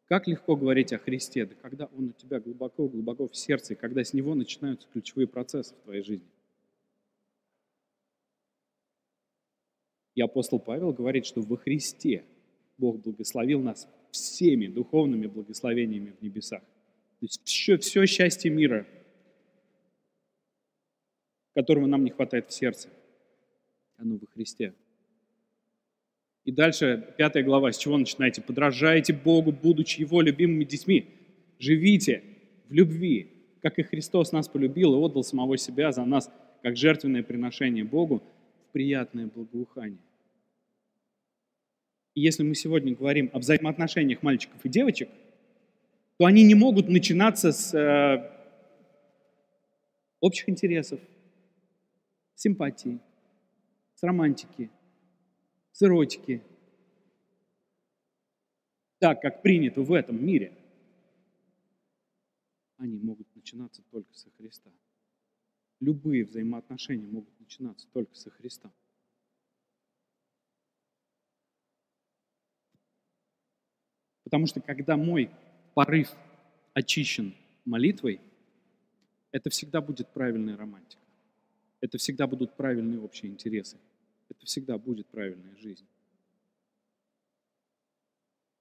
как 0.05 0.27
легко 0.27 0.55
говорить 0.55 0.91
о 0.93 0.97
Христе, 0.97 1.45
да 1.45 1.55
когда 1.55 1.85
Он 1.97 2.09
у 2.09 2.11
тебя 2.11 2.39
глубоко-глубоко 2.39 3.27
в 3.27 3.35
сердце, 3.35 3.75
когда 3.75 4.03
с 4.03 4.13
Него 4.13 4.35
начинаются 4.35 4.87
ключевые 4.91 5.27
процессы 5.27 5.73
в 5.75 5.83
твоей 5.83 6.03
жизни. 6.03 6.27
И 10.15 10.21
апостол 10.21 10.59
Павел 10.59 10.91
говорит, 10.91 11.25
что 11.25 11.41
во 11.41 11.55
Христе 11.55 12.25
Бог 12.77 12.99
благословил 12.99 13.61
нас 13.61 13.87
всеми 14.11 14.67
духовными 14.67 15.27
благословениями 15.27 16.13
в 16.19 16.21
небесах. 16.21 16.61
То 16.61 17.25
есть 17.25 17.41
все, 17.43 17.77
все 17.77 18.05
счастье 18.05 18.49
мира, 18.51 18.87
которого 21.53 21.85
нам 21.85 22.03
не 22.03 22.11
хватает 22.11 22.49
в 22.49 22.53
сердце, 22.53 22.89
оно 23.97 24.17
во 24.17 24.27
Христе. 24.27 24.73
И 26.43 26.51
дальше, 26.51 27.13
пятая 27.17 27.43
глава, 27.43 27.71
с 27.71 27.77
чего 27.77 27.97
начинаете? 27.97 28.41
Подражайте 28.41 29.13
Богу, 29.13 29.51
будучи 29.51 30.01
Его 30.01 30.21
любимыми 30.21 30.63
детьми. 30.63 31.05
Живите 31.59 32.23
в 32.67 32.73
любви, 32.73 33.31
как 33.61 33.77
и 33.77 33.83
Христос 33.83 34.31
нас 34.31 34.47
полюбил 34.47 34.95
и 34.95 34.97
отдал 34.97 35.23
самого 35.23 35.57
себя 35.57 35.91
за 35.91 36.03
нас, 36.05 36.31
как 36.63 36.77
жертвенное 36.77 37.21
приношение 37.21 37.83
Богу 37.83 38.23
в 38.67 38.71
приятное 38.71 39.27
благоухание. 39.27 39.99
Если 42.13 42.43
мы 42.43 42.55
сегодня 42.55 42.95
говорим 42.95 43.29
о 43.33 43.39
взаимоотношениях 43.39 44.21
мальчиков 44.21 44.63
и 44.65 44.69
девочек, 44.69 45.09
то 46.17 46.25
они 46.25 46.43
не 46.43 46.55
могут 46.55 46.89
начинаться 46.89 47.51
с 47.51 47.73
э, 47.73 48.29
общих 50.19 50.49
интересов, 50.49 50.99
симпатии, 52.35 52.99
с 53.95 54.03
романтики– 54.03 54.69
с 55.71 55.83
эротики, 55.83 56.43
так, 58.99 59.21
как 59.21 59.41
принято 59.41 59.81
в 59.81 59.91
этом 59.93 60.23
мире, 60.23 60.57
они 62.77 62.99
могут 62.99 63.33
начинаться 63.35 63.83
только 63.89 64.13
со 64.13 64.29
Христа. 64.31 64.71
Любые 65.79 66.25
взаимоотношения 66.25 67.07
могут 67.07 67.39
начинаться 67.39 67.87
только 67.93 68.15
со 68.15 68.29
Христа. 68.29 68.71
Потому 74.31 74.47
что 74.47 74.61
когда 74.61 74.97
мой 74.97 75.29
порыв 75.75 76.09
очищен 76.73 77.35
молитвой, 77.65 78.19
это 79.31 79.51
всегда 79.51 79.79
будет 79.79 80.07
правильная 80.07 80.57
романтика. 80.57 81.03
Это 81.81 81.99
всегда 81.99 82.25
будут 82.25 82.55
правильные 82.55 82.99
общие 82.99 83.31
интересы 83.31 83.77
это 84.31 84.45
всегда 84.45 84.77
будет 84.77 85.07
правильная 85.07 85.55
жизнь. 85.57 85.85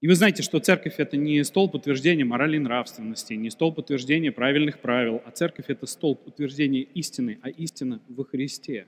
И 0.00 0.08
вы 0.08 0.14
знаете, 0.14 0.42
что 0.42 0.58
церковь– 0.60 0.94
это 0.98 1.16
не 1.16 1.44
столб 1.44 1.74
утверждения 1.74 2.24
морали 2.24 2.56
и 2.56 2.60
нравственности, 2.60 3.34
не 3.34 3.50
столб 3.50 3.78
утверждения 3.78 4.32
правильных 4.32 4.80
правил, 4.80 5.22
а 5.26 5.30
церковь– 5.30 5.66
это 5.68 5.86
столб 5.86 6.26
утверждения 6.26 6.80
истины, 6.80 7.38
а 7.42 7.50
истина 7.50 8.00
во 8.08 8.24
Христе. 8.24 8.86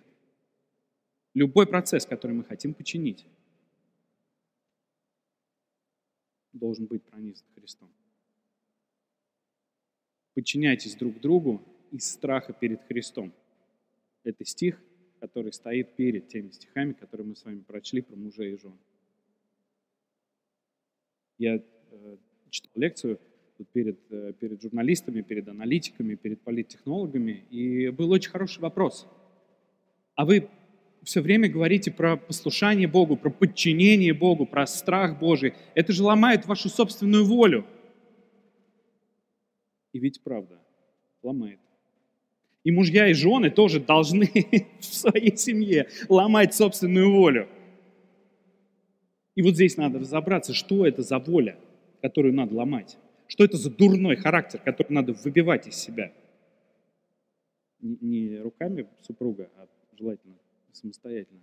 Любой 1.35 1.67
процесс, 1.67 2.07
который 2.07 2.33
мы 2.33 2.45
хотим 2.45 2.73
починить, 2.73 3.27
должен 6.53 6.87
быть 6.87 7.03
пронизан 7.03 7.47
Христом. 7.55 7.91
Подчиняйтесь 10.35 10.97
друг 10.97 11.21
другу 11.21 11.63
из 11.91 12.11
страха 12.11 12.53
перед 12.53 12.83
Христом. 12.85 13.33
Это 14.25 14.45
стих– 14.45 14.83
который 15.23 15.53
стоит 15.53 15.95
перед 15.95 16.27
теми 16.27 16.51
стихами, 16.51 16.95
которые 16.95 17.29
мы 17.29 17.37
с 17.37 17.45
вами 17.45 17.61
прочли 17.61 18.03
про 18.03 18.17
мужа 18.17 18.43
и 18.43 18.57
жен. 18.57 18.77
Я 21.39 21.55
э, 21.55 22.17
читал 22.51 22.73
лекцию 22.75 23.21
перед, 23.73 24.01
э, 24.11 24.33
перед 24.33 24.61
журналистами, 24.61 25.23
перед 25.23 25.47
аналитиками, 25.47 26.17
перед 26.17 26.41
политтехнологами, 26.41 27.45
и 27.51 27.91
был 27.91 28.11
очень 28.11 28.33
хороший 28.33 28.59
вопрос. 28.59 29.07
А 30.17 30.25
вы 30.25 30.51
все 31.05 31.21
время 31.21 31.49
говорите 31.49 31.91
про 31.91 32.17
послушание 32.17 32.87
Богу, 32.87 33.17
про 33.17 33.31
подчинение 33.31 34.15
Богу, 34.15 34.47
про 34.47 34.67
страх 34.67 35.19
Божий. 35.19 35.55
Это 35.75 35.93
же 35.93 36.03
ломает 36.03 36.47
вашу 36.47 36.69
собственную 36.69 37.25
волю. 37.25 37.67
И 39.93 39.99
ведь 39.99 40.23
правда, 40.23 40.59
ломает. 41.23 41.59
И 42.65 42.71
мужья 42.71 43.09
и 43.09 43.13
жены 43.13 43.51
тоже 43.51 43.81
должны 43.81 44.31
в 44.79 44.85
своей 44.85 45.37
семье 45.37 45.89
ломать 46.09 46.55
собственную 46.55 47.13
волю. 47.13 47.49
И 49.35 49.43
вот 49.43 49.55
здесь 49.55 49.77
надо 49.77 49.99
разобраться, 49.99 50.55
что 50.55 50.87
это 50.87 51.03
за 51.03 51.19
воля, 51.19 51.59
которую 52.01 52.35
надо 52.35 52.55
ломать. 52.55 52.99
Что 53.27 53.45
это 53.45 53.57
за 53.57 53.71
дурной 53.71 54.17
характер, 54.17 54.61
который 54.65 54.93
надо 54.93 55.15
выбивать 55.15 55.67
из 55.67 55.75
себя. 55.75 56.13
Не 57.81 58.39
руками 58.39 58.87
супруга, 59.01 59.51
а 59.57 59.67
желательно 59.99 60.37
самостоятельно. 60.73 61.43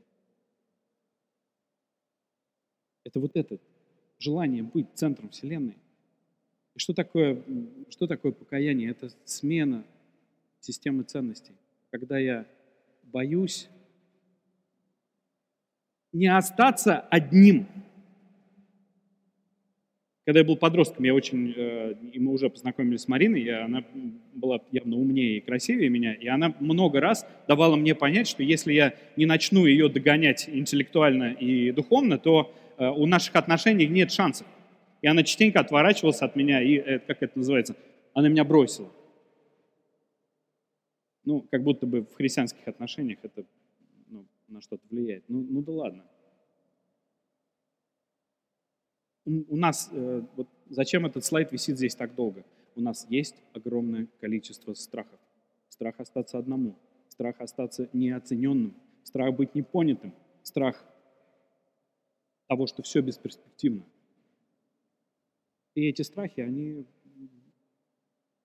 Это 3.03 3.19
вот 3.19 3.35
это 3.35 3.59
желание 4.19 4.63
быть 4.63 4.87
центром 4.93 5.29
Вселенной. 5.29 5.77
И 6.75 6.79
что 6.79 6.93
такое, 6.93 7.43
что 7.89 8.07
такое 8.07 8.31
покаяние? 8.31 8.91
Это 8.91 9.09
смена 9.25 9.83
системы 10.59 11.03
ценностей. 11.03 11.53
Когда 11.89 12.19
я 12.19 12.45
боюсь 13.03 13.69
не 16.11 16.27
остаться 16.27 16.99
одним. 16.99 17.67
Когда 20.29 20.41
я 20.41 20.45
был 20.45 20.57
подростком, 20.57 21.05
я 21.05 21.15
очень, 21.15 21.55
э, 21.57 21.95
и 22.13 22.19
мы 22.19 22.33
уже 22.33 22.51
познакомились 22.51 23.01
с 23.01 23.07
Мариной, 23.07 23.41
и 23.41 23.49
она 23.49 23.83
была 24.35 24.61
явно 24.71 24.95
умнее 24.95 25.37
и 25.37 25.39
красивее 25.39 25.89
меня, 25.89 26.13
и 26.13 26.27
она 26.27 26.53
много 26.59 26.99
раз 26.99 27.25
давала 27.47 27.75
мне 27.75 27.95
понять, 27.95 28.27
что 28.27 28.43
если 28.43 28.73
я 28.73 28.93
не 29.15 29.25
начну 29.25 29.65
ее 29.65 29.89
догонять 29.89 30.47
интеллектуально 30.47 31.31
и 31.31 31.71
духовно, 31.71 32.19
то 32.19 32.53
э, 32.77 32.87
у 32.89 33.07
наших 33.07 33.37
отношений 33.37 33.87
нет 33.87 34.11
шансов. 34.11 34.45
И 35.01 35.07
она 35.07 35.23
частенько 35.23 35.61
отворачивалась 35.61 36.21
от 36.21 36.35
меня, 36.35 36.61
и, 36.61 36.75
э, 36.75 36.99
как 36.99 37.23
это 37.23 37.35
называется, 37.35 37.75
она 38.13 38.29
меня 38.29 38.43
бросила. 38.43 38.91
Ну, 41.25 41.41
как 41.49 41.63
будто 41.63 41.87
бы 41.87 42.03
в 42.03 42.13
христианских 42.13 42.67
отношениях 42.67 43.17
это 43.23 43.45
ну, 44.07 44.27
на 44.47 44.61
что-то 44.61 44.83
влияет. 44.91 45.23
Ну, 45.27 45.43
ну 45.49 45.63
да 45.63 45.71
ладно. 45.71 46.03
У 49.29 49.55
нас, 49.55 49.89
э, 49.91 50.23
вот 50.35 50.47
зачем 50.69 51.05
этот 51.05 51.23
слайд 51.23 51.51
висит 51.51 51.77
здесь 51.77 51.95
так 51.95 52.15
долго? 52.15 52.43
У 52.75 52.81
нас 52.81 53.05
есть 53.09 53.35
огромное 53.53 54.07
количество 54.19 54.73
страхов. 54.73 55.19
Страх 55.69 55.99
остаться 55.99 56.37
одному, 56.37 56.75
страх 57.09 57.39
остаться 57.39 57.89
неоцененным, 57.93 58.73
страх 59.03 59.35
быть 59.35 59.53
непонятым, 59.53 60.13
страх 60.43 60.83
того, 62.47 62.65
что 62.65 62.81
все 62.81 63.01
бесперспективно. 63.01 63.83
И 65.75 65.87
эти 65.87 66.01
страхи, 66.01 66.41
они, 66.41 66.85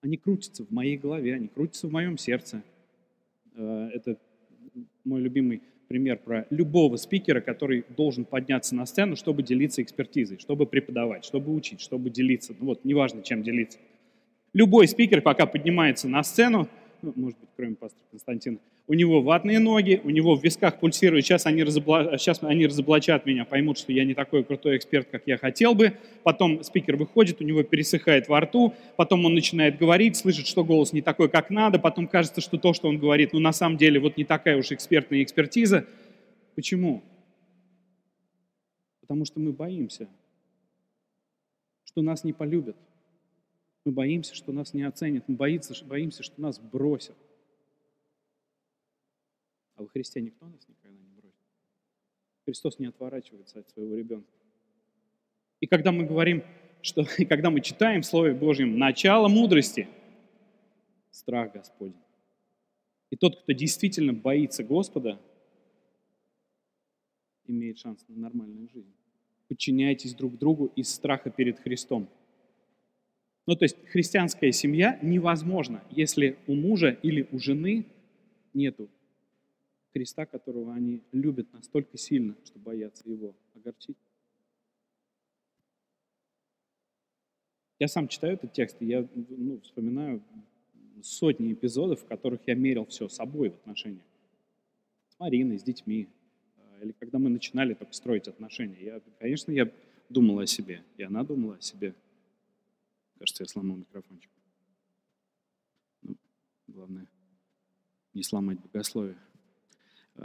они 0.01 0.17
крутятся 0.17 0.65
в 0.65 0.71
моей 0.71 0.97
голове, 0.97 1.33
они 1.33 1.47
крутятся 1.47 1.87
в 1.87 1.91
моем 1.91 2.17
сердце. 2.17 2.63
Э, 3.55 3.89
это 3.93 4.19
мой 5.03 5.21
любимый 5.21 5.63
пример 5.87 6.17
про 6.17 6.45
любого 6.49 6.97
спикера, 6.97 7.41
который 7.41 7.85
должен 7.95 8.25
подняться 8.25 8.75
на 8.75 8.85
сцену, 8.85 9.15
чтобы 9.15 9.43
делиться 9.43 9.81
экспертизой, 9.81 10.39
чтобы 10.39 10.65
преподавать, 10.65 11.25
чтобы 11.25 11.53
учить, 11.53 11.81
чтобы 11.81 12.09
делиться. 12.09 12.53
Ну 12.59 12.67
вот, 12.67 12.85
неважно, 12.85 13.21
чем 13.21 13.43
делиться. 13.43 13.79
Любой 14.53 14.87
спикер, 14.87 15.21
пока 15.21 15.45
поднимается 15.45 16.07
на 16.07 16.23
сцену, 16.23 16.69
ну, 17.05 17.13
может 17.15 17.39
быть, 17.39 17.49
кроме 17.55 17.75
пастора 17.75 18.03
Константина, 18.09 18.57
у 18.87 18.93
него 18.93 19.21
ватные 19.21 19.59
ноги, 19.59 20.01
у 20.03 20.09
него 20.09 20.35
в 20.35 20.43
висках 20.43 20.79
пульсирует, 20.79 21.23
сейчас 21.25 21.45
они, 21.45 21.63
разобла... 21.63 22.17
сейчас 22.17 22.41
они 22.41 22.65
разоблачат 22.65 23.25
меня, 23.25 23.45
поймут, 23.45 23.77
что 23.77 23.91
я 23.91 24.03
не 24.05 24.13
такой 24.13 24.43
крутой 24.43 24.77
эксперт, 24.77 25.07
как 25.09 25.23
я 25.25 25.37
хотел 25.37 25.75
бы. 25.75 25.93
Потом 26.23 26.63
спикер 26.63 26.95
выходит, 26.95 27.41
у 27.41 27.43
него 27.43 27.63
пересыхает 27.63 28.27
во 28.27 28.39
рту, 28.41 28.73
потом 28.95 29.25
он 29.25 29.33
начинает 29.33 29.77
говорить, 29.77 30.15
слышит, 30.15 30.47
что 30.47 30.63
голос 30.63 30.93
не 30.93 31.01
такой, 31.01 31.29
как 31.29 31.49
надо, 31.49 31.79
потом 31.79 32.07
кажется, 32.07 32.41
что 32.41 32.57
то, 32.57 32.73
что 32.73 32.87
он 32.87 32.97
говорит, 32.97 33.33
ну 33.33 33.39
на 33.39 33.53
самом 33.53 33.77
деле 33.77 33.99
вот 33.99 34.17
не 34.17 34.23
такая 34.23 34.57
уж 34.57 34.71
экспертная 34.71 35.23
экспертиза. 35.23 35.85
Почему? 36.55 37.03
Потому 39.01 39.25
что 39.25 39.39
мы 39.39 39.51
боимся, 39.51 40.07
что 41.83 42.01
нас 42.01 42.23
не 42.23 42.33
полюбят. 42.33 42.75
Мы 43.85 43.91
боимся, 43.91 44.33
что 44.33 44.51
нас 44.51 44.73
не 44.73 44.83
оценят. 44.83 45.27
Мы 45.27 45.35
боимся, 45.35 45.85
боимся 45.85 46.23
что 46.23 46.41
нас 46.41 46.59
бросят. 46.59 47.15
А 49.75 49.83
во 49.83 49.87
Христе 49.87 50.21
никто 50.21 50.47
нас 50.47 50.67
никогда 50.67 50.97
не 50.97 51.09
бросит. 51.11 51.37
Христос 52.45 52.79
не 52.79 52.87
отворачивается 52.87 53.59
от 53.59 53.69
своего 53.69 53.95
ребенка. 53.95 54.27
И 55.59 55.67
когда 55.67 55.91
мы 55.91 56.05
говорим, 56.05 56.43
что 56.81 57.05
и 57.17 57.25
когда 57.25 57.51
мы 57.51 57.61
читаем 57.61 58.01
в 58.01 58.05
Слове 58.05 58.33
Божьем 58.33 58.77
начало 58.77 59.27
мудрости, 59.27 59.87
страх 61.11 61.53
Господень. 61.53 61.95
И 63.11 63.15
тот, 63.15 63.41
кто 63.41 63.51
действительно 63.53 64.13
боится 64.13 64.63
Господа, 64.63 65.19
имеет 67.45 67.77
шанс 67.77 68.03
на 68.07 68.15
нормальную 68.15 68.67
жизнь. 68.69 68.93
Подчиняйтесь 69.47 70.15
друг 70.15 70.37
другу 70.37 70.71
из 70.75 70.89
страха 70.89 71.29
перед 71.29 71.59
Христом. 71.59 72.09
Ну, 73.47 73.55
то 73.55 73.63
есть 73.65 73.77
христианская 73.89 74.51
семья 74.51 74.97
невозможна, 75.01 75.83
если 75.91 76.37
у 76.47 76.55
мужа 76.55 76.89
или 76.89 77.27
у 77.31 77.39
жены 77.39 77.85
нету 78.53 78.89
Христа, 79.93 80.25
которого 80.25 80.73
они 80.73 81.01
любят 81.11 81.53
настолько 81.53 81.97
сильно, 81.97 82.35
что 82.43 82.59
боятся 82.59 83.07
его 83.07 83.33
огорчить. 83.55 83.95
Я 87.79 87.87
сам 87.87 88.07
читаю 88.07 88.33
этот 88.33 88.51
текст, 88.51 88.77
и 88.81 88.85
я 88.85 89.07
ну, 89.13 89.59
вспоминаю 89.61 90.21
сотни 91.01 91.53
эпизодов, 91.53 92.01
в 92.01 92.05
которых 92.05 92.41
я 92.47 92.55
мерил 92.55 92.85
все 92.85 93.07
собой 93.09 93.49
в 93.51 93.55
отношениях. 93.55 94.03
С 95.09 95.19
Мариной, 95.19 95.59
с 95.59 95.63
детьми. 95.63 96.07
А, 96.57 96.83
или 96.83 96.93
когда 96.93 97.19
мы 97.19 97.29
начинали 97.29 97.73
только 97.73 97.93
строить 97.93 98.27
отношения. 98.27 98.77
Я, 98.81 99.01
конечно, 99.19 99.51
я 99.51 99.71
думал 100.09 100.39
о 100.39 100.47
себе, 100.47 100.83
и 100.97 101.03
она 101.03 101.23
думала 101.23 101.55
о 101.55 101.61
себе. 101.61 101.93
Кажется, 103.19 103.43
я 103.43 103.47
сломал 103.47 103.77
микрофончик. 103.77 104.29
Ну, 106.01 106.17
главное, 106.67 107.07
не 108.13 108.23
сломать 108.23 108.59
богословие. 108.59 109.17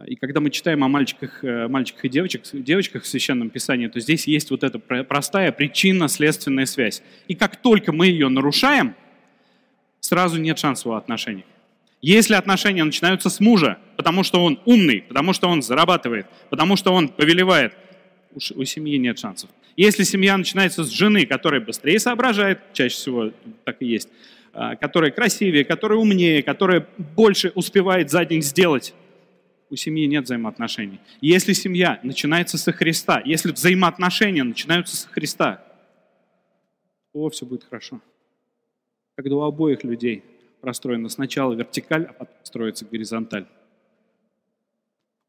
И 0.07 0.15
когда 0.15 0.41
мы 0.41 0.51
читаем 0.51 0.85
о 0.85 0.89
мальчиках, 0.89 1.43
э, 1.43 1.67
мальчиках 1.67 2.05
и 2.05 2.09
девочках, 2.09 2.45
девочках 2.53 3.03
в 3.03 3.07
Священном 3.09 3.51
Писании, 3.51 3.89
то 3.89 3.99
здесь 3.99 4.29
есть 4.29 4.51
вот 4.51 4.63
эта 4.63 4.79
простая 4.79 5.51
причинно-следственная 5.51 6.67
связь. 6.67 7.03
И 7.27 7.35
как 7.35 7.57
только 7.57 7.93
мы 7.93 8.07
ее 8.07 8.29
нарушаем, 8.29 8.95
сразу 9.99 10.41
нет 10.41 10.59
шанса 10.59 10.89
у 10.89 10.93
отношений. 10.93 11.45
Если 12.03 12.35
отношения 12.35 12.85
начинаются 12.85 13.29
с 13.31 13.41
мужа, 13.41 13.79
потому 13.97 14.23
что 14.23 14.45
он 14.45 14.61
умный, 14.65 15.03
потому 15.03 15.33
что 15.33 15.49
он 15.49 15.61
зарабатывает, 15.61 16.27
потому 16.51 16.77
что 16.77 16.93
он 16.93 17.09
повелевает, 17.09 17.75
у 18.33 18.65
семьи 18.65 18.97
нет 18.97 19.19
шансов. 19.19 19.51
Если 19.81 20.03
семья 20.03 20.37
начинается 20.37 20.85
с 20.85 20.91
жены, 20.91 21.25
которая 21.25 21.59
быстрее 21.59 21.99
соображает, 21.99 22.61
чаще 22.75 22.95
всего 22.95 23.33
так 23.65 23.81
и 23.81 23.87
есть, 23.87 24.11
а, 24.53 24.77
которая 24.77 25.11
красивее, 25.11 25.65
которая 25.65 25.99
умнее, 25.99 26.43
которая 26.43 26.87
больше 27.17 27.51
успевает 27.55 28.11
за 28.11 28.27
день 28.27 28.43
сделать, 28.43 28.93
у 29.71 29.77
семьи 29.77 30.05
нет 30.05 30.25
взаимоотношений. 30.25 31.01
Если 31.23 31.55
семья 31.55 31.99
начинается 32.03 32.59
со 32.59 32.73
Христа, 32.73 33.23
если 33.25 33.53
взаимоотношения 33.53 34.45
начинаются 34.45 34.95
со 34.97 35.09
Христа, 35.09 35.65
то 37.15 37.31
все 37.31 37.47
будет 37.47 37.65
хорошо. 37.65 38.03
Когда 39.17 39.37
у 39.37 39.41
обоих 39.41 39.83
людей 39.83 40.23
простроена 40.61 41.09
сначала 41.09 41.55
вертикаль, 41.55 42.05
а 42.05 42.13
потом 42.13 42.37
строится 42.43 42.85
горизонталь. 42.85 43.47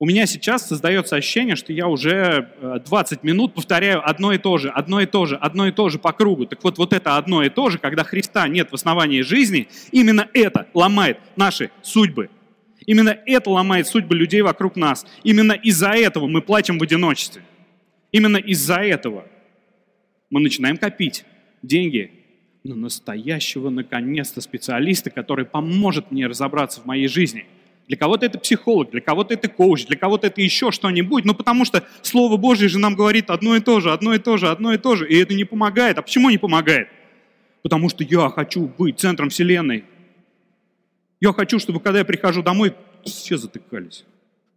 У 0.02 0.06
меня 0.08 0.26
сейчас 0.26 0.68
создается 0.68 1.16
ощущение, 1.16 1.56
что 1.56 1.72
я 1.74 1.88
уже 1.88 2.50
20 2.88 3.20
э, 3.20 3.22
минут 3.22 3.54
повторяю 3.54 4.02
одно 4.04 4.34
и 4.34 4.40
то 4.40 4.58
же, 4.58 4.70
одно 4.70 5.00
и 5.00 5.06
то 5.06 5.28
же, 5.28 5.36
одно 5.36 5.68
и 5.68 5.72
то 5.72 5.90
же 5.90 6.00
по 6.00 6.12
кругу. 6.12 6.48
Так 6.48 6.64
вот, 6.64 6.80
вот 6.80 6.92
это 6.92 7.18
одно 7.18 7.44
и 7.44 7.50
то 7.50 7.70
же, 7.70 7.78
когда 7.78 8.04
Христа 8.04 8.48
нет 8.48 8.72
в 8.72 8.74
основании 8.74 9.22
жизни, 9.22 9.68
именно 9.92 10.28
это 10.34 10.66
ломает 10.74 11.20
наши 11.36 11.70
судьбы– 11.84 12.32
Именно 12.88 13.16
это 13.28 13.52
ломает 13.52 13.86
судьбы 13.86 14.16
людей 14.16 14.42
вокруг 14.42 14.76
нас. 14.76 15.06
Именно 15.24 15.52
из-за 15.52 15.90
этого 15.90 16.28
мы 16.28 16.42
плачем 16.42 16.80
в 16.80 16.84
одиночестве. 16.84 17.44
Именно 18.12 18.38
из-за 18.38 18.78
этого 18.78 19.28
мы 20.32 20.40
начинаем 20.40 20.78
копить 20.78 21.24
деньги 21.62 22.12
на 22.64 22.76
настоящего, 22.76 23.70
наконец-то, 23.70 24.42
специалиста, 24.42 25.12
который 25.12 25.46
поможет 25.46 26.12
мне 26.12 26.26
разобраться 26.26 26.82
в 26.82 26.86
моей 26.86 27.08
жизни. 27.08 27.46
Для 27.92 27.98
кого-то 27.98 28.26
это 28.26 28.40
психолог, 28.40 28.90
для 28.92 29.02
кого-то 29.02 29.34
это 29.34 29.50
коуч, 29.50 29.86
для 29.86 29.98
кого-то 29.98 30.28
это 30.28 30.40
еще 30.40 30.72
что-нибудь. 30.72 31.26
Ну, 31.26 31.36
потому 31.36 31.66
что 31.66 31.86
Слово 32.02 32.38
Божье 32.38 32.70
же 32.70 32.80
нам 32.80 32.96
говорит 32.96 33.30
одно 33.30 33.58
и 33.58 33.60
то 33.60 33.82
же, 33.82 33.92
одно 33.92 34.14
и 34.14 34.18
то 34.18 34.38
же, 34.38 34.48
одно 34.48 34.72
и 34.72 34.78
то 34.78 34.96
же. 34.96 35.10
И 35.10 35.18
это 35.18 35.34
не 35.34 35.44
помогает. 35.44 35.98
А 35.98 36.02
почему 36.02 36.30
не 36.30 36.38
помогает? 36.38 36.88
Потому 37.64 37.90
что 37.90 38.06
я 38.06 38.30
хочу 38.30 38.66
быть 38.66 38.98
центром 38.98 39.28
Вселенной. 39.28 39.84
Я 41.20 41.34
хочу, 41.34 41.60
чтобы 41.60 41.82
когда 41.82 42.00
я 42.00 42.06
прихожу 42.06 42.42
домой, 42.42 42.74
все 43.04 43.36
затыкались 43.36 44.06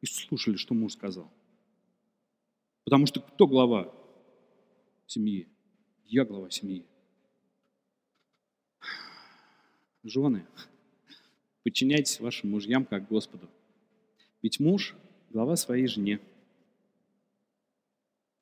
и 0.01 0.07
слушали, 0.07 0.55
что 0.55 0.73
муж 0.75 0.93
сказал. 0.93 1.29
Потому 2.85 3.07
что 3.07 3.19
кто 3.19 3.49
глава 3.49 3.93
семьи? 5.09 5.49
Я 6.05 6.25
глава 6.25 6.51
семьи. 6.51 6.87
Жены, 10.05 10.47
подчиняйтесь 11.65 12.21
вашим 12.21 12.51
мужьям 12.51 12.85
как 12.85 13.09
Господу. 13.09 13.49
Ведь 14.43 14.61
муж– 14.61 14.95
глава 15.31 15.57
своей 15.57 15.87
жене. 15.89 16.21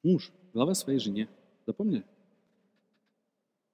Муж– 0.03 0.31
глава 0.53 0.75
своей 0.75 0.99
жене. 0.99 1.29
Запомнили? 1.65 2.05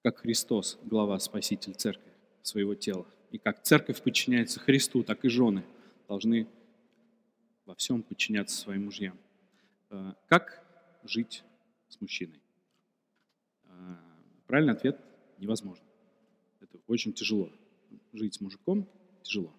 Как 0.03 0.19
Христос– 0.19 0.79
глава, 0.85 1.19
спаситель 1.19 1.75
церкви, 1.75 2.13
своего 2.43 2.75
тела. 2.75 3.07
И 3.33 3.39
как 3.39 3.63
церковь 3.63 4.03
подчиняется 4.03 4.61
Христу, 4.61 5.03
так 5.03 5.25
и 5.25 5.29
жены 5.29 5.65
должны 6.07 6.47
во 7.65 7.75
всем 7.75 8.03
подчиняться 8.03 8.57
своим 8.57 8.85
мужьям. 8.85 9.19
Э, 9.91 10.13
как 10.29 10.63
жить 11.05 11.43
с 11.89 12.01
мужчиной? 12.01 12.41
Э, 13.65 13.97
правильный 14.47 14.75
ответ– 14.75 15.01
невозможно. 15.39 15.85
Это 16.61 16.79
очень 16.87 17.15
тяжело. 17.15 17.51
Жить 18.13 18.35
с 18.35 18.41
мужиком 18.41 18.87
тяжело. 19.29 19.53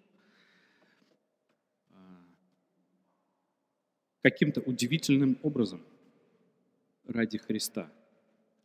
Э, 1.90 1.94
каким-то 4.22 4.60
удивительным 4.60 5.38
образом 5.42 5.82
ради 7.06 7.38
Христа, 7.38 7.90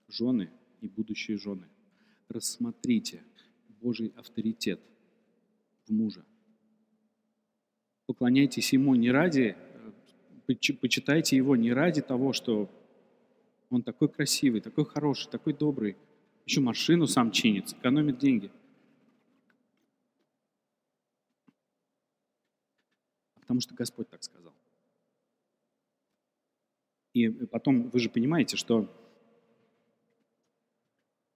жены 0.08 0.50
и 0.82 0.88
будущие 0.88 1.38
жены, 1.38 1.68
рассмотрите 2.28 3.24
Божий 3.82 4.12
авторитет 4.16 4.80
в 5.88 5.94
мужа. 5.94 6.26
Поклоняйтесь 8.08 8.74
Ему 8.74 8.96
не 8.96 9.12
ради, 9.12 9.56
почитайте 10.82 11.38
Его 11.38 11.56
не 11.56 11.72
ради 11.72 12.02
того, 12.02 12.34
что 12.34 12.70
Он 13.70 13.84
такой 13.84 14.10
красивый, 14.10 14.62
такой 14.62 14.86
хороший, 14.86 15.30
такой 15.30 15.54
добрый, 15.54 15.96
еще 16.46 16.62
машину 16.62 17.08
сам 17.08 17.32
чинит, 17.32 17.74
экономит 17.74 18.20
деньги. 18.20 18.52
Потому 23.46 23.62
что 23.62 23.76
Господь 23.76 24.10
так 24.10 24.24
сказал. 24.24 24.54
И 27.14 27.30
потом 27.30 27.90
вы 27.90 28.00
же 28.00 28.10
понимаете, 28.10 28.58
что 28.58 28.90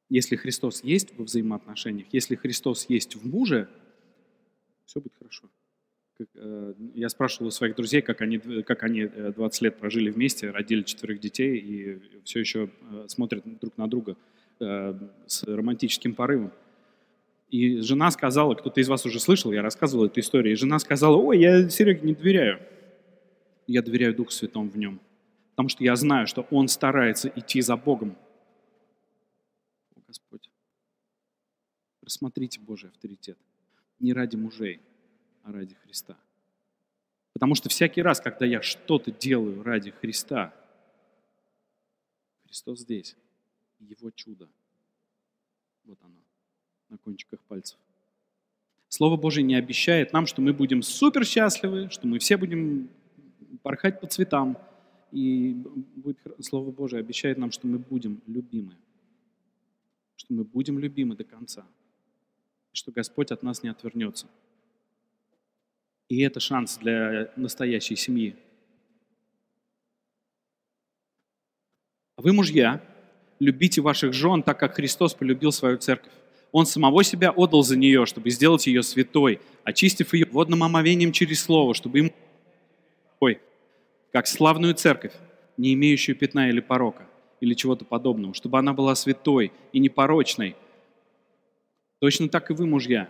если 0.10 0.36
Христос 0.36 0.84
есть 0.84 1.15
во 1.17 1.24
взаимоотношениях, 1.24 2.08
если 2.12 2.36
Христос 2.36 2.89
есть 2.89 3.15
в 3.15 3.26
муже, 3.26 3.69
все 4.86 5.00
будет 5.00 5.13
хорошо. 5.19 5.50
Э, 6.36 6.74
я 6.95 7.10
спрашивал 7.10 7.48
у 7.48 7.52
своих 7.52 7.76
друзей, 7.76 8.02
как 8.02 8.22
они, 8.22 8.39
как 8.39 8.84
они 8.84 9.06
20 9.06 9.62
э, 9.62 9.65
лет 9.65 9.78
прожили 9.78 10.10
вместе, 10.10 10.50
родили 10.50 10.82
четверых 10.82 11.19
детей 11.19 11.58
и 11.60 12.22
все 12.24 12.39
еще 12.39 12.69
э, 12.91 13.06
смотрят 13.08 13.43
друг 13.60 13.78
на 13.78 13.88
друга 13.88 14.17
с 14.60 15.43
романтическим 15.43 16.13
порывом. 16.13 16.52
И 17.49 17.77
жена 17.81 18.12
сказала, 18.12 18.53
кто-то 18.55 18.79
из 18.79 18.88
вас 18.88 19.05
уже 19.05 19.19
слышал, 19.19 19.51
я 19.51 19.62
рассказывал 19.62 20.05
эту 20.05 20.19
историю, 20.19 20.53
и 20.53 20.55
жена 20.55 20.79
сказала, 20.79 21.17
ой, 21.17 21.39
я 21.39 21.69
Сереге 21.69 22.01
не 22.01 22.13
доверяю. 22.13 22.59
Я 23.65 23.81
доверяю 23.81 24.15
Духу 24.15 24.31
Святому 24.31 24.69
в 24.69 24.77
нем 24.77 24.99
потому 25.59 25.67
что 25.67 25.83
я 25.83 25.97
знаю, 25.97 26.25
что 26.25 26.47
Он 26.51 26.69
старается 26.69 27.27
идти 27.27 27.59
за 27.59 27.75
Богом. 27.75 28.15
О, 29.93 29.99
Господь, 30.07 30.49
рассмотрите 32.01 32.62
Божий 32.62 32.89
авторитет. 32.89 33.38
Не 33.99 34.13
ради 34.13 34.38
мужей, 34.38 34.79
а 35.43 35.51
ради 35.51 35.75
Христа. 35.75 36.17
Потому 37.33 37.55
что 37.55 37.67
всякий 37.67 38.01
раз, 38.01 38.21
когда 38.21 38.45
я 38.45 38.62
что-то 38.62 39.12
делаю 39.12 39.62
ради 39.62 39.91
Христа, 39.91 40.53
Христос 42.45 42.79
здесь, 42.79 43.17
Его 43.81 44.12
чудо. 44.12 44.47
Вот 45.83 45.99
оно, 46.03 46.15
на 46.89 46.97
кончиках 46.97 47.39
пальцев. 47.41 47.78
Слово 48.88 49.17
Божие 49.17 49.43
не 49.43 49.56
обещает 49.56 50.13
нам, 50.13 50.25
что 50.25 50.41
мы 50.41 50.54
будем 50.54 50.82
супер 50.82 51.25
счастливы, 51.25 51.89
что 51.89 52.08
мы 52.08 52.19
все 52.19 52.38
будем 52.38 52.89
порхать 53.62 54.02
по 54.02 54.08
цветам, 54.08 54.58
и 55.12 55.54
будет, 55.95 56.17
Слово 56.41 56.71
Божие 56.71 56.99
обещает 56.99 57.38
нам, 57.38 57.52
что 57.52 57.67
мы 57.67 57.80
будем 57.80 58.21
любимы. 58.28 58.75
Что 60.15 60.34
мы 60.34 60.43
будем 60.43 60.80
любимы 60.80 61.15
до 61.15 61.23
конца. 61.23 61.65
Что 62.71 62.91
Господь 62.91 63.32
от 63.32 63.41
нас 63.41 63.63
не 63.63 63.69
отвернется. 63.69 64.28
И 66.08 66.21
это 66.21 66.39
шанс 66.39 66.78
для 66.78 67.32
настоящей 67.36 67.95
семьи. 67.95 68.36
А 72.15 72.21
вы, 72.21 72.34
мужья, 72.34 72.84
любите 73.39 73.82
ваших 73.82 74.13
жен 74.13 74.43
так, 74.43 74.60
как 74.60 74.75
Христос 74.75 75.13
полюбил 75.13 75.52
свою 75.52 75.78
церковь. 75.78 76.13
Он 76.51 76.65
самого 76.65 77.03
себя 77.03 77.31
отдал 77.31 77.63
за 77.63 77.77
нее, 77.77 78.05
чтобы 78.05 78.29
сделать 78.31 78.65
ее 78.67 78.83
святой, 78.83 79.39
очистив 79.63 80.13
ее 80.13 80.25
водным 80.25 80.63
омовением 80.63 81.12
через 81.12 81.43
Слово, 81.43 81.73
чтобы 81.73 81.99
ему 81.99 82.12
как 84.12 84.27
славную 84.27 84.73
церковь, 84.73 85.13
не 85.57 85.73
имеющую 85.73 86.15
пятна 86.15 86.49
или 86.49 86.59
порока, 86.59 87.07
или 87.41 87.53
чего-то 87.53 87.85
подобного, 87.85 88.33
чтобы 88.33 88.57
она 88.57 88.73
была 88.73 88.95
святой 88.95 89.51
и 89.71 89.79
непорочной. 89.79 90.55
Точно 91.99 92.29
так 92.29 92.49
и 92.49 92.53
вы, 92.53 92.65
мужья, 92.65 93.09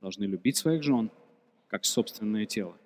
должны 0.00 0.24
любить 0.24 0.56
своих 0.56 0.82
жен, 0.82 1.10
как 1.68 1.84
собственное 1.84 2.46
тело. 2.46 2.76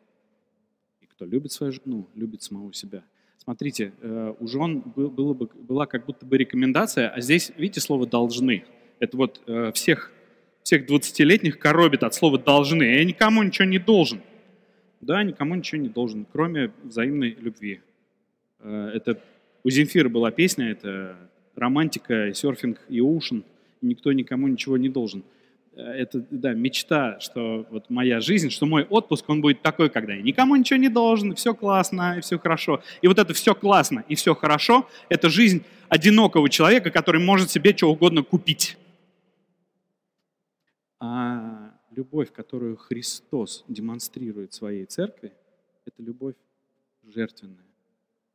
И 1.00 1.06
кто 1.06 1.24
любит 1.24 1.52
свою 1.52 1.72
жену, 1.72 2.08
любит 2.14 2.42
самого 2.42 2.72
себя. 2.72 3.04
Смотрите, 3.36 3.92
э, 4.00 4.34
у 4.38 4.46
жен 4.46 4.80
было 4.80 5.34
бы, 5.34 5.46
была 5.46 5.86
как 5.86 6.06
будто 6.06 6.24
бы 6.24 6.38
рекомендация, 6.38 7.08
а 7.10 7.20
здесь, 7.20 7.52
видите, 7.56 7.80
слово 7.80 8.06
«должны». 8.06 8.64
Это 8.98 9.16
вот 9.16 9.40
э, 9.46 9.72
всех, 9.74 10.12
всех 10.62 10.88
20-летних 10.88 11.58
коробит 11.58 12.02
от 12.02 12.14
слова 12.14 12.38
«должны». 12.38 12.84
Я 12.84 13.04
никому 13.04 13.42
ничего 13.42 13.66
не 13.66 13.78
должен– 13.78 14.20
да, 15.02 15.22
никому 15.24 15.56
ничего 15.56 15.80
не 15.80 15.88
должен, 15.88 16.26
кроме 16.32 16.70
взаимной 16.84 17.36
любви. 17.38 17.80
Э, 18.60 18.92
это 18.94 19.18
у 19.64 19.70
Земфира 19.70 20.08
была 20.08 20.30
песня, 20.30 20.70
это 20.70 21.16
романтика, 21.56 22.32
серфинг 22.32 22.80
и 22.88 23.00
ушен. 23.00 23.44
Никто 23.82 24.12
никому 24.12 24.46
ничего 24.46 24.76
не 24.76 24.88
должен. 24.88 25.24
Э, 25.74 25.82
это, 25.82 26.24
да, 26.30 26.54
мечта, 26.54 27.18
что 27.18 27.66
вот 27.70 27.90
моя 27.90 28.20
жизнь, 28.20 28.50
что 28.50 28.64
мой 28.64 28.84
отпуск, 28.84 29.28
он 29.28 29.40
будет 29.40 29.60
такой, 29.60 29.90
когда 29.90 30.14
я 30.14 30.22
никому 30.22 30.54
ничего 30.54 30.78
не 30.78 30.88
должен, 30.88 31.34
все 31.34 31.52
классно, 31.52 32.18
и 32.18 32.20
все 32.20 32.38
хорошо. 32.38 32.80
И 33.02 33.08
вот 33.08 33.18
это 33.18 33.34
все 33.34 33.56
классно 33.56 34.04
и 34.08 34.14
все 34.14 34.36
хорошо, 34.36 34.88
это 35.08 35.28
жизнь 35.30 35.64
одинокого 35.88 36.48
человека, 36.48 36.90
который 36.90 37.20
может 37.20 37.50
себе 37.50 37.76
что 37.76 37.90
угодно 37.90 38.22
купить. 38.22 38.76
А 41.04 41.74
любовь, 41.90 42.30
которую 42.30 42.76
Христос 42.76 43.64
демонстрирует 43.66 44.52
своей 44.52 44.84
церкви, 44.84 45.32
это 45.84 46.00
любовь 46.00 46.36
жертвенная. 47.02 47.66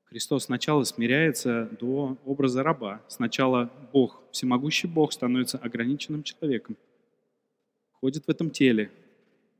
Христос 0.03 0.45
сначала 0.45 0.83
смиряется 0.83 1.69
до 1.79 2.17
образа 2.25 2.63
раба. 2.63 3.01
Сначала 3.07 3.71
Бог, 3.93 4.21
всемогущий 4.33 4.89
Бог, 4.89 5.13
становится 5.13 5.57
ограниченным 5.57 6.23
человеком. 6.23 6.75
Ходит 8.01 8.25
в 8.25 8.29
этом 8.29 8.49
теле. 8.49 8.91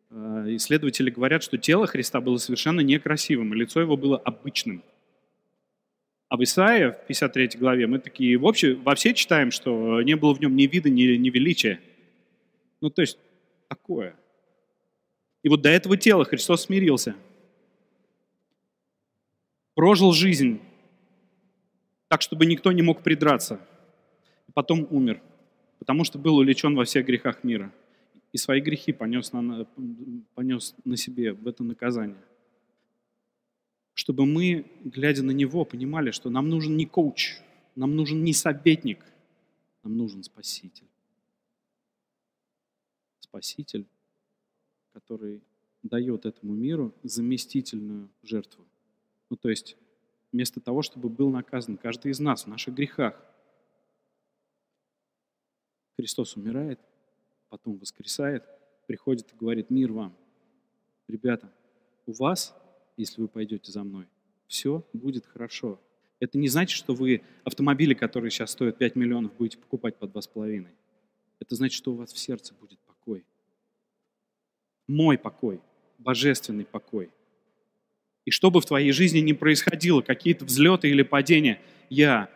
А, 0.09 0.43
исследователи 0.57 1.09
говорят, 1.09 1.43
что 1.43 1.57
тело 1.57 1.87
Христа 1.87 2.19
было 2.19 2.35
совершенно 2.35 2.81
некрасивым, 2.81 3.53
и 3.53 3.57
лицо 3.57 3.79
его 3.79 3.95
было 3.95 4.17
обычным. 4.17 4.83
А 6.27 6.35
в 6.35 6.43
Исаии, 6.43 6.91
в 6.91 7.07
53 7.07 7.51
главе, 7.57 7.87
мы 7.87 7.99
такие, 7.99 8.37
в 8.37 8.45
общем, 8.45 8.81
во 8.83 8.95
все 8.95 9.13
читаем, 9.13 9.51
что 9.51 10.01
не 10.01 10.17
было 10.17 10.35
в 10.35 10.41
нем 10.41 10.57
ни 10.57 10.63
вида, 10.63 10.89
ни, 10.89 11.03
ни 11.15 11.29
величия. 11.29 11.79
Ну, 12.81 12.89
то 12.89 13.01
есть 13.01 13.17
такое. 13.67 14.15
И 15.43 15.49
вот 15.49 15.61
до 15.61 15.69
этого 15.69 15.97
тела 15.97 16.25
Христос 16.25 16.63
смирился. 16.63 17.15
Прожил 19.75 20.11
жизнь 20.11 20.59
так, 22.07 22.21
чтобы 22.21 22.45
никто 22.45 22.71
не 22.71 22.81
мог 22.81 23.03
придраться. 23.03 23.59
И 24.47 24.51
потом 24.51 24.87
умер, 24.89 25.21
потому 25.79 26.03
что 26.03 26.17
был 26.17 26.37
увлечен 26.37 26.75
во 26.75 26.85
всех 26.85 27.05
грехах 27.05 27.43
мира. 27.43 27.71
И 28.33 28.37
свои 28.37 28.61
грехи 28.61 28.91
понес 28.91 29.31
на, 29.31 29.65
понес 30.35 30.75
на 30.83 30.97
себе 30.97 31.33
в 31.33 31.47
это 31.47 31.63
наказание. 31.63 32.17
Чтобы 33.93 34.25
мы, 34.25 34.65
глядя 34.83 35.23
на 35.23 35.31
Него, 35.31 35.65
понимали, 35.65 36.11
что 36.11 36.29
нам 36.29 36.49
нужен 36.49 36.77
не 36.77 36.85
коуч, 36.85 37.37
нам 37.75 37.95
нужен 37.95 38.23
не 38.23 38.33
советник, 38.33 39.03
нам 39.83 39.97
нужен 39.97 40.23
Спаситель. 40.23 40.87
Спаситель, 43.29 43.87
который 44.93 45.41
дает 45.83 46.25
этому 46.25 46.53
миру 46.53 46.93
заместительную 47.03 48.09
жертву. 48.23 48.65
Ну, 49.29 49.35
то 49.35 49.49
есть, 49.49 49.77
вместо 50.31 50.61
того, 50.61 50.81
чтобы 50.81 51.09
был 51.09 51.29
наказан 51.29 51.77
каждый 51.77 52.11
из 52.11 52.19
нас 52.19 52.45
в 52.45 52.47
наших 52.47 52.73
грехах, 52.73 53.21
Христос 55.97 56.35
умирает, 56.37 56.79
потом 57.49 57.77
воскресает, 57.77 58.43
приходит 58.85 59.33
и 59.33 59.35
говорит, 59.35 59.69
мир 59.69 59.91
вам. 59.91 60.15
Ребята, 61.07 61.51
у 62.05 62.13
вас, 62.13 62.55
если 62.95 63.21
вы 63.21 63.27
пойдете 63.27 63.71
за 63.71 63.83
мной, 63.83 64.07
все 64.47 64.85
будет 64.93 65.25
хорошо. 65.25 65.81
Это 66.19 66.37
не 66.37 66.47
значит, 66.47 66.77
что 66.77 66.93
вы 66.93 67.23
автомобили, 67.43 67.93
которые 67.93 68.31
сейчас 68.31 68.51
стоят 68.51 68.77
5 68.77 68.95
миллионов, 68.95 69.35
будете 69.35 69.57
покупать 69.57 69.97
по 69.97 70.05
2,5. 70.05 70.67
Это 71.39 71.55
значит, 71.55 71.75
что 71.75 71.93
у 71.93 71.95
вас 71.95 72.13
в 72.13 72.17
сердце 72.17 72.53
будет. 72.53 72.79
Мой 74.87 75.17
покой, 75.17 75.59
божественный 75.97 76.65
покой. 76.65 77.09
И 78.25 78.31
что 78.31 78.51
бы 78.51 78.61
в 78.61 78.65
твоей 78.65 78.91
жизни 78.91 79.19
ни 79.19 79.33
происходило, 79.33 80.01
какие-то 80.01 80.45
взлеты 80.45 80.89
или 80.89 81.01
падения, 81.01 81.61
я 81.89 82.29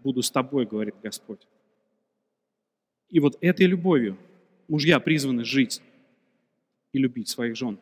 буду 0.00 0.22
с 0.22 0.30
тобой, 0.30 0.66
говорит 0.66 0.94
Господь. 1.02 1.46
И 3.08 3.20
вот 3.20 3.36
этой 3.40 3.66
любовью 3.66 4.18
мужья 4.68 5.00
призваны 5.00 5.44
жить 5.44 5.82
и 6.92 6.98
любить 6.98 7.28
своих 7.28 7.56
жен. 7.56 7.78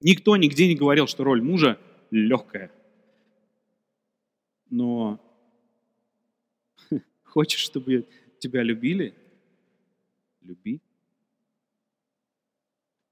Никто 0.00 0.36
нигде 0.36 0.66
не 0.68 0.76
говорил, 0.76 1.06
что 1.06 1.24
роль 1.24 1.42
мужа 1.42 1.78
легкая. 2.10 2.70
Но 4.70 5.20
хочешь, 7.24 7.60
чтобы 7.60 8.06
тебя 8.38 8.62
любили? 8.62 9.14
Люби. 10.42 10.80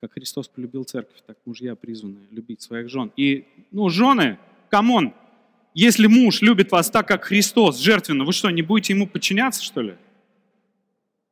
Как 0.00 0.12
Христос 0.12 0.46
полюбил 0.46 0.84
церковь, 0.84 1.16
так 1.26 1.36
мужья 1.44 1.74
призваны 1.74 2.18
любить 2.30 2.62
своих 2.62 2.88
жен. 2.88 3.10
И, 3.16 3.46
ну, 3.72 3.88
жены, 3.88 4.38
come 4.70 4.94
on, 4.94 5.12
если 5.74 6.06
муж 6.06 6.40
любит 6.40 6.70
вас 6.70 6.88
так, 6.88 7.08
как 7.08 7.24
Христос, 7.24 7.78
жертвенно, 7.80 8.24
вы 8.24 8.32
что, 8.32 8.48
не 8.50 8.62
будете 8.62 8.92
ему 8.92 9.08
подчиняться, 9.08 9.62
что 9.62 9.80
ли? 9.80 9.94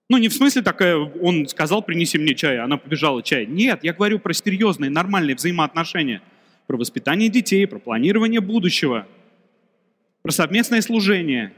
Ну, 0.09 0.19
не 0.19 0.29
в 0.29 0.35
смысле 0.35 0.63
такая, 0.63 0.97
он 0.97 1.47
сказал, 1.47 1.83
принеси 1.83 2.19
мне 2.19 2.35
чай, 2.35 2.59
она 2.59 2.77
побежала 2.77 3.23
чай. 3.23 3.47
Нет, 3.47 3.85
я 3.85 3.93
говорю 3.93 4.19
про 4.19 4.33
серьезные, 4.33 4.91
нормальные 4.91 5.37
взаимоотношения. 5.37 6.23
Про 6.67 6.77
воспитание 6.77 7.29
детей, 7.29 7.65
про 7.67 7.79
планирование 7.79 8.41
будущего, 8.41 9.07
про 10.23 10.33
совместное 10.33 10.81
служение, 10.81 11.53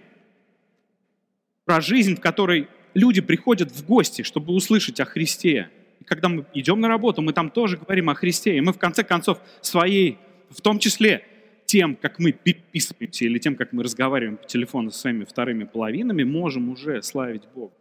про 1.65 1.81
жизнь, 1.81 2.17
в 2.17 2.21
которой 2.21 2.69
люди 2.93 3.23
приходят 3.23 3.73
в 3.73 3.87
гости, 3.87 4.21
чтобы 4.21 4.53
услышать 4.53 5.01
о 5.01 5.07
Христе 5.07 5.71
когда 6.05 6.29
мы 6.29 6.47
идем 6.55 6.81
на 6.81 6.89
работу, 6.89 7.23
мы 7.23 7.33
там 7.33 7.51
тоже 7.51 7.77
говорим 7.77 8.11
о 8.11 8.15
Христе, 8.15 8.57
и 8.57 8.61
мы 8.61 8.73
в 8.73 8.79
конце 8.79 9.05
концов 9.05 9.41
своей, 9.61 10.19
в 10.51 10.61
том 10.61 10.79
числе 10.79 11.25
тем, 11.67 11.97
как 11.97 12.19
мы 12.19 12.33
переписываемся 12.33 13.27
или 13.27 13.39
тем, 13.39 13.55
как 13.55 13.73
мы 13.73 13.83
разговариваем 13.83 14.39
по 14.39 14.47
телефону 14.47 14.91
со 14.91 15.01
своими 15.01 15.25
вторыми 15.25 15.65
половинами, 15.65 16.25
можем 16.25 16.71
уже 16.71 17.03
славить 17.03 17.47
Бога. 17.55 17.75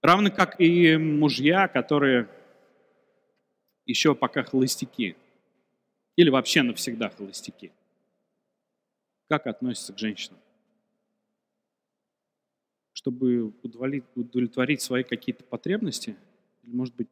Равно 0.00 0.30
как 0.30 0.60
и 0.60 0.96
мужья, 0.96 1.68
которые 1.68 2.28
еще 3.86 4.14
пока 4.14 4.42
холостяки. 4.42 5.16
Или 6.16 6.30
вообще 6.30 6.62
навсегда 6.62 7.08
холостяки. 7.10 7.72
Как 9.28 9.46
относятся 9.46 9.92
к 9.92 9.98
женщинам? 9.98 10.38
Чтобы 13.02 13.52
удовлетворить, 14.14 14.80
свои 14.80 15.02
какие-то 15.02 15.42
потребности, 15.42 16.16
или, 16.62 16.72
может 16.72 16.94
быть, 16.94 17.08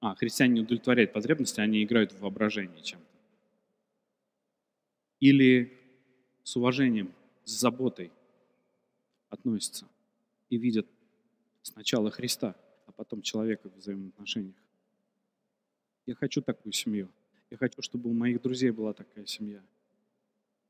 а, 0.00 0.14
христиане 0.14 0.54
не 0.54 0.60
удовлетворяют 0.62 1.12
потребности, 1.12 1.60
они 1.60 1.84
играют 1.84 2.12
в 2.12 2.20
воображение 2.20 2.82
чем-то. 2.82 3.06
Или 5.20 5.78
с 6.42 6.56
уважением, 6.56 7.12
с 7.44 7.50
заботой 7.50 8.10
относятся 9.28 9.86
и 10.48 10.56
видят 10.56 10.86
сначала 11.60 12.10
Христа, 12.10 12.56
а 12.86 12.92
потом 12.92 13.20
человека 13.20 13.68
в 13.68 13.76
взаимоотношениях. 13.76 14.56
Я 16.06 16.14
хочу 16.14 16.40
такую 16.40 16.72
семью. 16.72 17.10
Я 17.50 17.58
хочу, 17.58 17.82
чтобы 17.82 18.08
у 18.08 18.14
моих 18.14 18.40
друзей 18.40 18.70
была 18.70 18.94
такая 18.94 19.26
семья. 19.26 19.62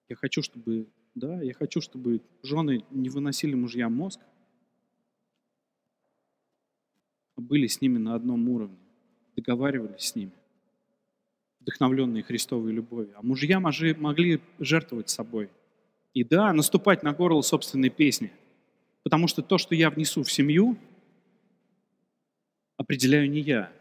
Я 0.09 0.17
хочу, 0.17 0.43
чтобы 0.43 0.89
да, 1.17 1.41
я 1.41 1.55
хочу, 1.55 1.81
чтобы 1.81 2.21
жены 2.43 2.85
не 2.91 3.09
выносили 3.09 3.55
мужьям 3.55 3.95
мозг, 3.95 4.21
а 7.37 7.41
были 7.41 7.67
с 7.67 7.81
ними 7.81 7.97
на 7.97 8.15
одном 8.15 8.47
уровне, 8.51 8.77
договаривались 9.35 10.03
с 10.03 10.15
ними, 10.15 10.33
вдохновленные 11.61 12.23
Христовой 12.23 12.73
любовью. 12.73 13.15
А 13.17 13.23
мужья 13.23 13.61
могли 13.61 14.41
жертвовать 14.59 15.09
собой. 15.09 15.49
И 16.13 16.23
да, 16.23 16.53
наступать 16.53 17.03
на 17.03 17.13
горло 17.13 17.41
собственной 17.41 17.91
песни. 17.91 18.31
Потому 19.03 19.27
что 19.27 19.41
то, 19.41 19.57
что 19.57 19.75
я 19.75 19.89
внесу 19.89 20.23
в 20.23 20.31
семью, 20.31 20.77
определяю 22.77 23.31
не 23.31 23.41
я, 23.41 23.73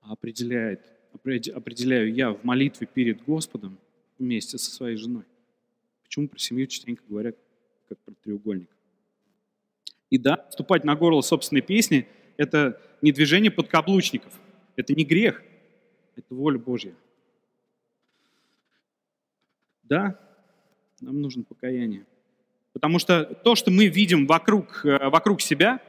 а 0.00 0.12
определяет, 0.12 0.82
определяю 1.14 2.12
я 2.12 2.32
в 2.32 2.44
молитве 2.44 2.86
перед 2.86 3.24
Господом 3.24 3.78
вместе 4.18 4.58
со 4.58 4.70
своей 4.70 4.96
женой. 4.96 5.24
Почему 6.14 6.28
про 6.28 6.38
семью 6.38 6.68
частенько 6.68 7.02
говорят 7.08 7.36
как 7.88 7.98
про 7.98 8.14
треугольник? 8.22 8.70
И 10.10 10.16
да, 10.16 10.46
вступать 10.48 10.84
на 10.84 10.94
горло 10.94 11.22
собственной 11.22 11.60
песни– 11.60 12.06
это 12.36 12.80
не 13.02 13.10
движение 13.10 13.50
подкаблучников, 13.50 14.32
это 14.76 14.94
не 14.94 15.04
грех, 15.04 15.42
это 16.14 16.32
воля 16.32 16.56
Божья. 16.56 16.94
Да, 19.82 20.16
нам 21.00 21.20
нужно 21.20 21.42
покаяние. 21.42 22.06
Потому 22.72 23.00
что 23.00 23.24
то, 23.24 23.56
что 23.56 23.72
мы 23.72 23.88
видим 23.88 24.28
вокруг, 24.28 24.86
э, 24.86 25.08
вокруг 25.08 25.40
себя, 25.40 25.82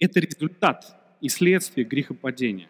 это 0.00 0.18
результат 0.18 1.16
и 1.20 1.28
следствие 1.28 1.84
грехопадения. 1.86 2.68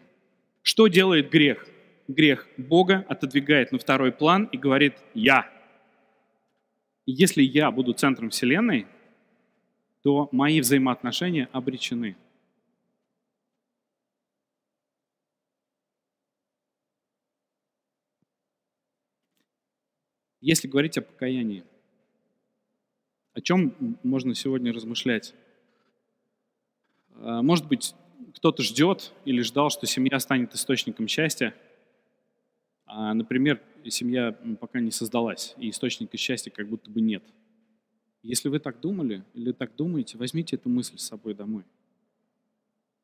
Что 0.61 0.85
делает 0.85 1.31
грех? 1.31 1.67
Грех 2.07 2.47
Бога 2.57 3.05
отодвигает 3.09 3.71
на 3.71 3.79
второй 3.79 4.11
план 4.11 4.45
и 4.51 4.57
говорит 4.57 4.95
«я». 5.13 5.51
Если 7.05 7.43
я 7.43 7.69
буду 7.71 7.93
центром 7.93 8.29
Вселенной, 8.31 8.87
то 10.01 10.29
мои 10.31 10.59
взаимоотношения 10.59 11.49
обречены. 11.51 12.15
Если 20.41 20.67
говорить 20.67 20.97
о 20.97 21.01
покаянии, 21.01 21.63
о 23.33 23.41
чем 23.41 23.97
можно 24.03 24.35
сегодня 24.35 24.71
размышлять? 24.71 25.33
А, 27.15 27.41
может 27.41 27.67
быть, 27.67 27.95
кто-то 28.35 28.61
ждет 28.61 29.11
или 29.25 29.41
ждал, 29.41 29.71
что 29.71 29.87
семья 29.87 30.19
станет 30.19 30.53
источником 30.53 31.07
счастья– 31.07 31.55
а, 32.85 33.13
например, 33.13 33.61
семья 33.89 34.31
пока 34.59 34.79
не 34.79 34.91
создалась, 34.91 35.55
и 35.57 35.69
источника 35.69 36.17
счастья 36.17 36.51
как 36.51 36.67
будто 36.67 36.89
бы 36.89 37.01
нет. 37.01 37.23
Если 38.21 38.49
вы 38.49 38.59
так 38.59 38.79
думали 38.79 39.23
или 39.33 39.51
так 39.51 39.75
думаете, 39.75 40.17
возьмите 40.17 40.55
эту 40.55 40.69
мысль 40.69 40.97
с 40.97 41.05
собой 41.05 41.33
домой. 41.33 41.63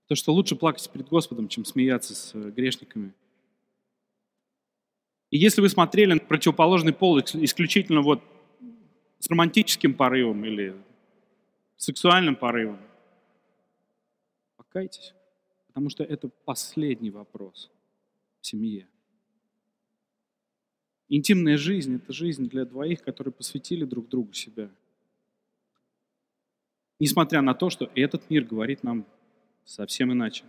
То, 0.07 0.15
что 0.15 0.33
лучше 0.33 0.55
плакать 0.55 0.89
перед 0.91 1.07
Господом, 1.07 1.47
чем 1.47 1.63
смеяться 1.63 2.15
с 2.15 2.33
э, 2.33 2.49
грешниками. 2.51 3.13
И 5.29 5.37
если 5.37 5.61
вы 5.61 5.69
смотрели 5.69 6.13
на 6.13 6.19
противоположный 6.19 6.91
пол 6.91 7.19
исключительно 7.19 8.01
вот 8.01 8.21
с 9.19 9.29
романтическим 9.29 9.93
порывом 9.93 10.43
или 10.43 10.75
сексуальным 11.77 12.35
порывом, 12.35 12.79
покайтесь, 14.57 15.13
потому 15.67 15.89
что 15.89 16.03
это 16.03 16.29
последний 16.45 17.11
вопрос 17.11 17.71
в 18.41 18.47
семье. 18.47 18.87
Интимная 21.13 21.57
жизнь– 21.57 21.95
это 21.97 22.13
жизнь 22.13 22.47
для 22.47 22.63
двоих, 22.63 23.03
которые 23.03 23.33
посвятили 23.33 23.83
друг 23.83 24.07
другу 24.07 24.31
себя. 24.31 24.71
Несмотря 27.01 27.41
на 27.41 27.53
то, 27.53 27.69
что 27.69 27.91
этот 27.95 28.29
мир 28.29 28.45
говорит 28.45 28.81
нам 28.81 29.05
совсем 29.65 30.13
иначе. 30.13 30.45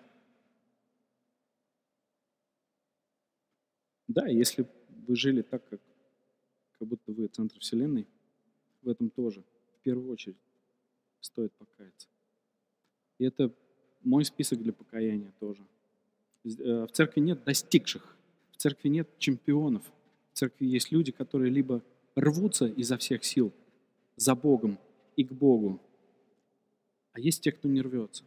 Да, 4.07 4.29
если 4.29 4.65
вы 5.09 5.17
жили 5.17 5.43
так, 5.43 5.69
как, 5.69 5.81
как 6.79 6.87
будто 6.87 7.11
вы 7.11 7.27
центр 7.27 7.59
Вселенной, 7.59 8.07
в 8.83 8.89
этом 8.89 9.11
тоже, 9.11 9.43
в 9.81 9.83
первую 9.83 10.13
очередь, 10.13 10.39
стоит 11.21 11.53
покаяться. 11.55 12.07
И 13.19 13.25
это 13.25 13.53
мой 14.05 14.25
список 14.25 14.63
для 14.63 14.73
покаяния 14.73 15.33
тоже. 15.41 15.67
Э, 16.45 16.85
в 16.85 16.93
церкви 16.93 17.19
нет 17.19 17.43
достигших, 17.43 18.17
в 18.53 18.59
церкви 18.59 18.91
нет 18.91 19.09
чемпионов– 19.19 19.83
в 20.33 20.39
церкви 20.39 20.67
есть 20.67 20.93
люди, 20.93 21.13
которые 21.13 21.51
либо 21.51 21.83
рвутся 22.15 22.67
изо 22.67 22.97
всех 22.97 23.25
сил 23.25 23.53
за 24.17 24.35
Богом 24.35 24.79
и 25.17 25.25
к 25.25 25.33
Богу, 25.33 25.81
а 27.13 27.21
есть 27.21 27.43
те, 27.43 27.53
кто 27.53 27.69
не 27.69 27.83
рвется. 27.83 28.25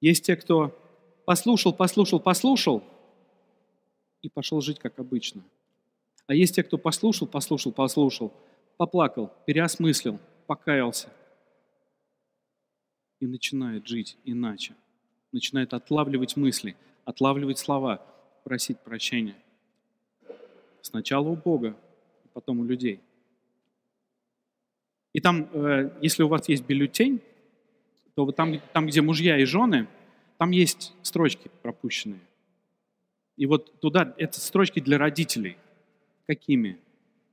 Есть 0.00 0.24
те, 0.24 0.36
кто 0.36 0.76
послушал, 1.24 1.72
послушал, 1.72 2.20
послушал 2.20 2.84
и 4.22 4.28
пошел 4.28 4.60
жить 4.60 4.78
как 4.78 4.98
обычно. 4.98 5.42
А 6.26 6.34
есть 6.34 6.54
те, 6.54 6.62
кто 6.62 6.76
послушал, 6.78 7.26
послушал, 7.26 7.72
послушал 7.72 8.32
поплакал, 8.78 9.32
переосмыслил, 9.44 10.18
покаялся 10.46 11.12
и 13.20 13.26
начинает 13.26 13.86
жить 13.86 14.16
иначе. 14.24 14.74
Начинает 15.32 15.74
отлавливать 15.74 16.36
мысли, 16.36 16.76
отлавливать 17.04 17.58
слова, 17.58 17.98
просить 18.44 18.78
прощения. 18.78 19.36
Сначала 20.82 21.28
у 21.28 21.36
Бога, 21.36 21.76
потом 22.32 22.60
у 22.60 22.64
людей. 22.64 23.00
И 25.12 25.20
там, 25.20 25.48
э, 25.52 25.98
если 26.00 26.22
у 26.22 26.28
вас 26.28 26.48
есть 26.48 26.64
бюллетень, 26.64 27.20
то 28.14 28.24
вот 28.24 28.36
там, 28.36 28.60
там, 28.72 28.86
где 28.86 29.00
мужья 29.00 29.38
и 29.38 29.44
жены, 29.44 29.88
там 30.38 30.50
есть 30.50 30.94
строчки 31.02 31.50
пропущенные. 31.62 32.20
И 33.36 33.46
вот 33.46 33.80
туда, 33.80 34.14
это 34.18 34.40
строчки 34.40 34.80
для 34.80 34.98
родителей. 34.98 35.56
Какими 36.26 36.78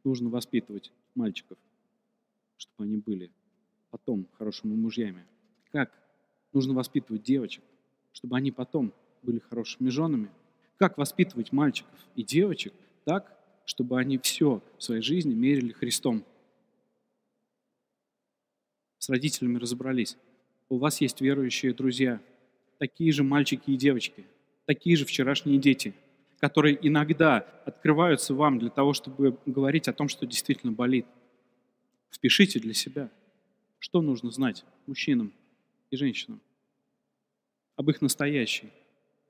нужно 0.04 0.30
воспитывать 0.30 0.92
мальчиков, 1.16 1.58
чтобы 2.58 2.86
они 2.86 2.98
были 2.98 3.32
потом 3.90 4.28
хорошими 4.38 4.76
мужьями? 4.76 5.26
Как 5.72 5.92
нужно 6.54 6.74
воспитывать 6.74 7.24
девочек, 7.24 7.64
чтобы 8.14 8.38
они 8.38 8.52
потом 8.52 8.94
были 9.24 9.40
хорошими 9.40 9.90
женами? 9.90 10.30
Как 10.78 10.98
воспитывать 10.98 11.52
мальчиков 11.52 11.94
и 12.16 12.24
девочек 12.24 12.74
так, 13.06 13.38
чтобы 13.66 14.00
они 14.00 14.18
все 14.18 14.62
в 14.78 14.84
своей 14.84 15.02
жизни 15.02 15.34
мерили 15.34 15.72
Христом? 15.72 16.26
С 18.98 19.10
родителями 19.10 19.58
разобрались 19.58 20.18
у 20.70 20.78
вас 20.78 21.00
есть 21.02 21.22
верующие 21.22 21.74
друзья, 21.74 22.22
такие 22.80 23.12
же 23.12 23.24
мальчики 23.24 23.72
и 23.72 23.78
девочки, 23.78 24.26
такие 24.66 24.96
же 24.96 25.06
вчерашние 25.06 25.60
дети, 25.60 25.94
которые 26.40 26.78
иногда 26.82 27.38
открываются 27.66 28.34
вам 28.34 28.60
для 28.60 28.70
того, 28.70 28.94
чтобы 28.94 29.38
говорить 29.46 29.88
о 29.88 29.94
том, 29.94 30.10
что 30.10 30.26
действительно 30.26 30.72
болит. 30.72 31.06
Впишите 32.10 32.60
для 32.60 32.74
себя, 32.74 33.12
что 33.80 34.02
нужно 34.02 34.32
знать 34.32 34.66
мужчинам 34.88 35.34
и 35.92 35.98
женщинам 35.98 36.42
об 37.76 37.90
их 37.90 38.02
настоящей 38.02 38.72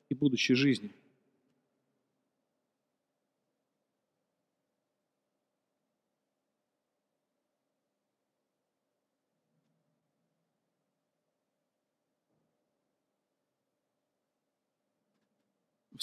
и 0.09 0.15
будущей 0.15 0.53
жизни– 0.53 0.91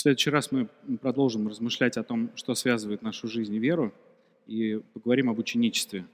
Следующий 0.03 0.31
раз 0.31 0.51
мы 0.51 0.67
продолжим 1.01 1.47
размышлять 1.47 1.97
о 1.97 2.03
том, 2.03 2.37
что 2.37 2.57
связывает 2.57 3.03
нашу 3.03 3.29
жизнь 3.29 3.55
и 3.55 3.61
веру, 3.61 3.95
и 4.49 4.83
поговорим 4.95 5.31
об 5.31 5.39
ученичестве. 5.39 6.09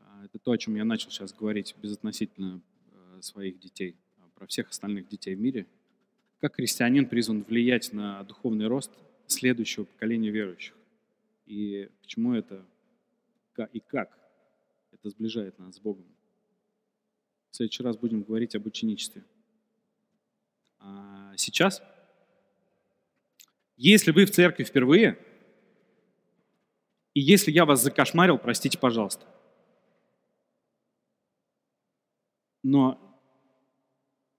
А, 0.00 0.24
это 0.24 0.40
то, 0.40 0.50
о 0.50 0.58
чем 0.58 0.74
я 0.74 0.84
начал 0.84 1.08
сейчас 1.12 1.32
говорить 1.32 1.76
безотносительно 1.80 2.60
э, 2.90 3.22
своих 3.22 3.60
детей, 3.60 3.94
про 4.34 4.48
всех 4.48 4.70
остальных 4.70 5.06
детей 5.06 5.36
в 5.36 5.40
мире. 5.40 5.68
Как 6.40 6.56
христианин 6.56 7.08
призван 7.08 7.44
влиять 7.44 7.92
на 7.92 8.24
духовный 8.24 8.66
рост 8.66 8.90
следующего 9.28 9.84
поколения 9.84 10.30
верующих? 10.30 10.74
И 11.46 11.88
почему 12.02 12.34
это 12.34 12.66
и 13.72 13.78
как 13.78 14.18
это 14.90 15.10
сближает 15.10 15.60
нас 15.60 15.76
с 15.76 15.78
Богом? 15.78 16.06
В 17.52 17.54
следующий 17.54 17.84
раз 17.84 17.96
будем 17.96 18.22
говорить 18.22 18.56
об 18.56 18.66
ученичестве. 18.66 19.22
А 20.80 21.34
сейчас 21.36 21.80
если 23.76 24.10
вы 24.10 24.24
в 24.24 24.30
церкви 24.30 24.64
впервые, 24.64 25.18
и 27.14 27.20
если 27.20 27.50
я 27.50 27.64
вас 27.64 27.82
закошмарил, 27.82 28.38
простите, 28.38 28.78
пожалуйста. 28.78 29.26
Но 32.62 32.98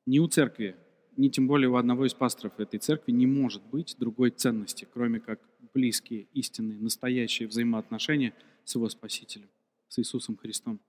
ни 0.06 0.20
у 0.20 0.28
церкви, 0.28 0.76
ни 1.16 1.30
тем 1.30 1.48
более 1.48 1.70
у 1.70 1.76
одного 1.76 2.06
из 2.06 2.14
пасторов 2.14 2.60
этой 2.60 2.80
церкви 2.80 3.12
не 3.12 3.28
может 3.28 3.64
быть 3.64 3.96
другой 3.98 4.32
ценности, 4.32 4.88
кроме 4.92 5.20
как 5.20 5.40
близкие, 5.74 6.28
истинные, 6.34 6.80
настоящие 6.80 7.48
взаимоотношения 7.48 8.34
с 8.64 8.76
его 8.76 8.90
Спасителем, 8.90 9.50
с 9.88 10.00
Иисусом 10.00 10.38
Христом. 10.38 10.80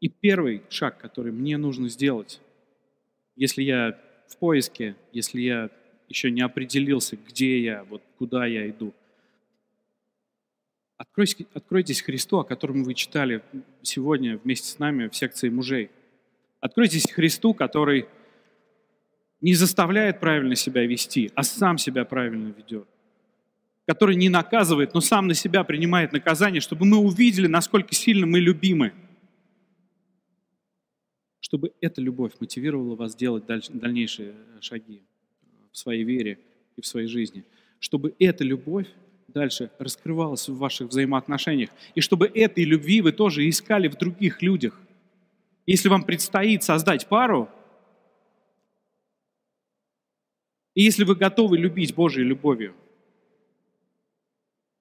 И 0.00 0.08
первый 0.08 0.62
шаг, 0.68 0.98
который 0.98 1.32
мне 1.32 1.56
нужно 1.56 1.88
сделать, 1.88 2.40
если 3.34 3.62
я 3.62 4.00
в 4.28 4.36
поиске, 4.36 4.96
если 5.12 5.40
я 5.40 5.70
еще 6.08 6.30
не 6.30 6.40
определился, 6.40 7.16
где 7.16 7.60
я, 7.62 7.84
вот 7.84 8.02
куда 8.18 8.46
я 8.46 8.68
иду. 8.68 8.94
Откройте, 10.96 11.46
откройтесь 11.54 12.02
Христу, 12.02 12.38
о 12.38 12.44
котором 12.44 12.82
вы 12.82 12.94
читали 12.94 13.42
сегодня 13.82 14.38
вместе 14.38 14.68
с 14.68 14.78
нами 14.78 15.08
в 15.08 15.14
секции 15.14 15.48
мужей. 15.48 15.90
Откройтесь 16.60 17.10
Христу, 17.10 17.54
который 17.54 18.06
не 19.40 19.54
заставляет 19.54 20.18
правильно 20.18 20.56
себя 20.56 20.84
вести, 20.84 21.30
а 21.34 21.44
сам 21.44 21.78
себя 21.78 22.04
правильно 22.04 22.48
ведет. 22.48 22.88
Который 23.86 24.16
не 24.16 24.28
наказывает, 24.28 24.94
но 24.94 25.00
сам 25.00 25.28
на 25.28 25.34
себя 25.34 25.62
принимает 25.62 26.12
наказание, 26.12 26.60
чтобы 26.60 26.84
мы 26.84 26.96
увидели, 26.96 27.46
насколько 27.46 27.94
сильно 27.94 28.26
мы 28.26 28.40
любимы– 28.40 28.92
чтобы 31.48 31.72
эта 31.80 32.02
любовь 32.02 32.32
мотивировала 32.40 32.94
вас 32.94 33.16
делать 33.16 33.44
дальнейшие 33.46 34.34
шаги 34.60 35.02
в 35.78 35.80
своей 35.80 36.02
вере 36.02 36.40
и 36.76 36.80
в 36.80 36.86
своей 36.86 37.06
жизни. 37.06 37.44
Чтобы 37.78 38.12
эта 38.18 38.42
любовь 38.42 38.88
дальше 39.28 39.70
раскрывалась 39.78 40.48
в 40.48 40.56
ваших 40.58 40.88
взаимоотношениях. 40.88 41.70
И 41.94 42.00
чтобы 42.00 42.26
этой 42.26 42.64
любви 42.64 43.00
вы 43.00 43.12
тоже 43.12 43.48
искали 43.48 43.86
в 43.86 43.96
других 43.96 44.42
людях. 44.42 44.80
Если 45.66 45.88
вам 45.88 46.02
предстоит 46.02 46.64
создать 46.64 47.06
пару, 47.06 47.48
и 50.74 50.82
если 50.82 51.04
вы 51.04 51.14
готовы 51.14 51.58
любить 51.58 51.94
Божьей 51.94 52.24
любовью, 52.24 52.74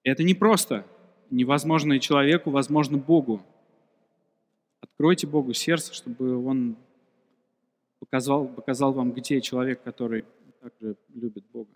это 0.03 0.23
не 0.23 0.33
просто 0.33 0.83
невозможно 1.29 1.99
человеку, 1.99 2.49
возможно 2.49 2.97
Богу. 2.97 3.43
Откройте 4.79 5.27
Богу 5.27 5.53
сердце, 5.53 5.93
чтобы 5.93 6.43
Он 6.43 6.75
показал, 7.99 8.47
показал 8.47 8.93
вам, 8.93 9.12
где 9.12 9.41
человек, 9.41 9.83
который 9.83 10.25
также 10.69 10.97
любит 11.13 11.45
Бога. 11.51 11.71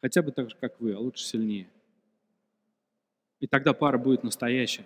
Хотя 0.00 0.22
бы 0.22 0.32
так 0.32 0.50
же, 0.50 0.56
как 0.56 0.80
вы, 0.80 0.92
а 0.94 0.98
лучше 0.98 1.24
сильнее. 1.24 1.68
И 3.40 3.46
тогда 3.46 3.72
пара 3.72 3.98
будет 3.98 4.22
настоящая. 4.22 4.84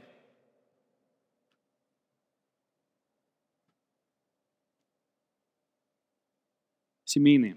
Семейные. 7.04 7.56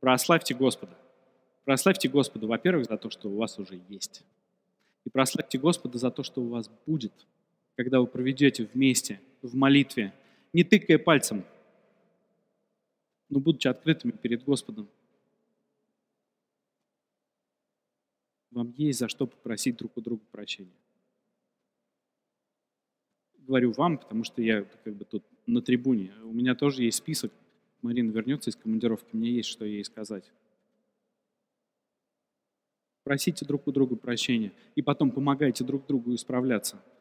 Прославьте 0.00 0.54
Господа. 0.54 0.96
Прославьте 1.64 2.08
Господа, 2.08 2.46
во-первых, 2.46 2.86
за 2.86 2.98
то, 2.98 3.10
что 3.10 3.30
у 3.30 3.36
вас 3.36 3.58
уже 3.58 3.80
есть. 3.88 4.22
И 5.04 5.10
прославьте 5.10 5.58
Господа 5.58 5.98
за 5.98 6.10
то, 6.10 6.22
что 6.22 6.42
у 6.42 6.48
вас 6.48 6.68
будет– 6.86 7.12
когда 7.76 8.00
вы 8.00 8.06
проведете 8.06 8.68
вместе 8.72 9.20
в 9.42 9.54
молитве, 9.54 10.12
не 10.52 10.64
тыкая 10.64 10.98
пальцем, 10.98 11.44
но 13.28 13.40
будучи 13.40 13.68
открытыми 13.68 14.12
перед 14.12 14.44
Господом. 14.44 14.88
Вам 18.50 18.72
есть 18.76 19.00
за 19.00 19.08
что 19.08 19.26
попросить 19.26 19.76
друг 19.76 19.96
у 19.96 20.00
друга 20.00 20.22
прощения. 20.30 20.76
Говорю 23.38 23.72
вам, 23.72 23.98
потому 23.98 24.24
что 24.24 24.40
я 24.40 24.62
как 24.84 24.94
бы 24.94 25.04
тут 25.04 25.24
на 25.46 25.60
трибуне. 25.60 26.12
У 26.22 26.32
меня 26.32 26.54
тоже 26.54 26.84
есть 26.84 26.98
список. 26.98 27.32
Марина 27.82 28.10
вернется 28.10 28.50
из 28.50 28.56
командировки, 28.56 29.08
мне 29.12 29.30
есть 29.30 29.48
что 29.48 29.64
ей 29.64 29.84
сказать. 29.84 30.32
Просите 33.02 33.44
друг 33.44 33.66
у 33.66 33.72
друга 33.72 33.96
прощения 33.96 34.52
и 34.74 34.82
потом 34.82 35.10
помогайте 35.10 35.64
друг 35.64 35.86
другу 35.86 36.14
исправляться– 36.14 36.82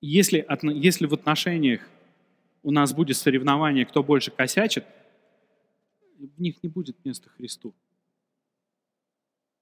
если, 0.00 0.46
если 0.74 1.06
в 1.06 1.14
отношениях 1.14 1.80
у 2.66 2.72
нас 2.72 2.92
будет 2.92 3.16
соревнование, 3.16 3.86
кто 3.86 4.02
больше 4.02 4.32
косячит, 4.32 4.84
в 6.18 6.40
них 6.40 6.60
не 6.64 6.68
будет 6.68 6.96
места 7.04 7.30
Христу. 7.30 7.72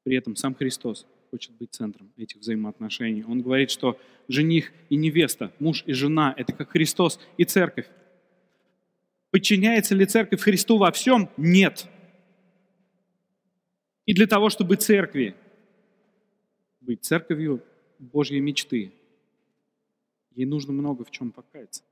При 0.05 0.16
этом 0.16 0.36
сам 0.36 0.55
Христос 0.55 1.07
хочет 1.30 1.52
быть 1.52 1.74
центром 1.74 2.11
этих 2.16 2.40
взаимоотношений. 2.40 3.22
Он 3.22 3.42
говорит, 3.42 3.70
что 3.70 4.00
жених 4.26 4.72
и 4.88 4.96
невеста, 4.96 5.52
муж 5.59 5.84
и 5.84 5.92
жена– 5.92 6.32
это 6.38 6.55
как 6.55 6.70
Христос 6.70 7.20
и 7.36 7.44
церковь. 7.44 7.90
Подчиняется 9.30 9.94
ли 9.94 10.07
церковь 10.07 10.40
Христу 10.40 10.78
во 10.78 10.90
всем? 10.90 11.28
Нет. 11.36 11.86
И 14.07 14.14
для 14.14 14.26
того, 14.26 14.48
чтобы 14.48 14.76
церкви 14.76 15.34
быть 16.80 17.05
церковью 17.05 17.62
Божьей 17.98 18.40
мечты, 18.40 18.94
Ей 20.34 20.46
нужно 20.46 20.72
много 20.72 21.05
в 21.05 21.11
чем 21.11 21.30
покаяться. 21.30 21.84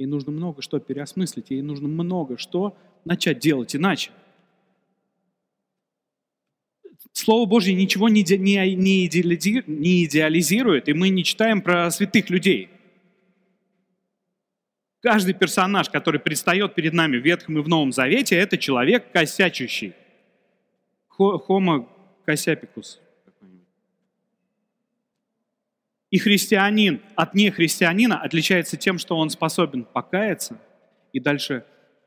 Ей 0.00 0.06
нужно 0.06 0.32
много 0.32 0.62
что 0.62 0.80
переосмыслить. 0.80 1.50
Ей 1.50 1.60
нужно 1.60 1.86
много 1.86 2.38
что 2.38 2.74
начать 3.04 3.38
делать 3.38 3.76
иначе. 3.76 4.10
Слово 7.12 7.46
Божье 7.46 7.74
ничего 7.74 8.08
не, 8.08 8.22
идеализирует, 8.22 9.68
идеализирует, 9.68 10.88
и 10.88 10.94
мы 10.94 11.10
не 11.10 11.22
читаем 11.22 11.60
про 11.60 11.90
святых 11.90 12.30
людей. 12.30 12.70
Каждый 15.02 15.34
персонаж, 15.34 15.90
который 15.90 16.18
предстает 16.18 16.74
перед 16.74 16.94
нами 16.94 17.18
в 17.18 17.22
Ветхом 17.22 17.58
и 17.58 17.62
в 17.62 17.68
Новом 17.68 17.92
Завете, 17.92 18.36
это 18.36 18.56
человек 18.56 19.12
косячущий. 19.12 19.92
Homo 21.18 21.86
косяпикус. 22.24 23.00
И 26.10 26.18
христианин 26.18 27.00
от 27.14 27.34
нехристианина 27.34 28.20
отличается 28.20 28.76
тем, 28.76 28.98
что 28.98 29.16
он 29.16 29.30
способен 29.30 29.84
покаяться 29.84 30.60
и 31.12 31.20
дальше 31.20 31.64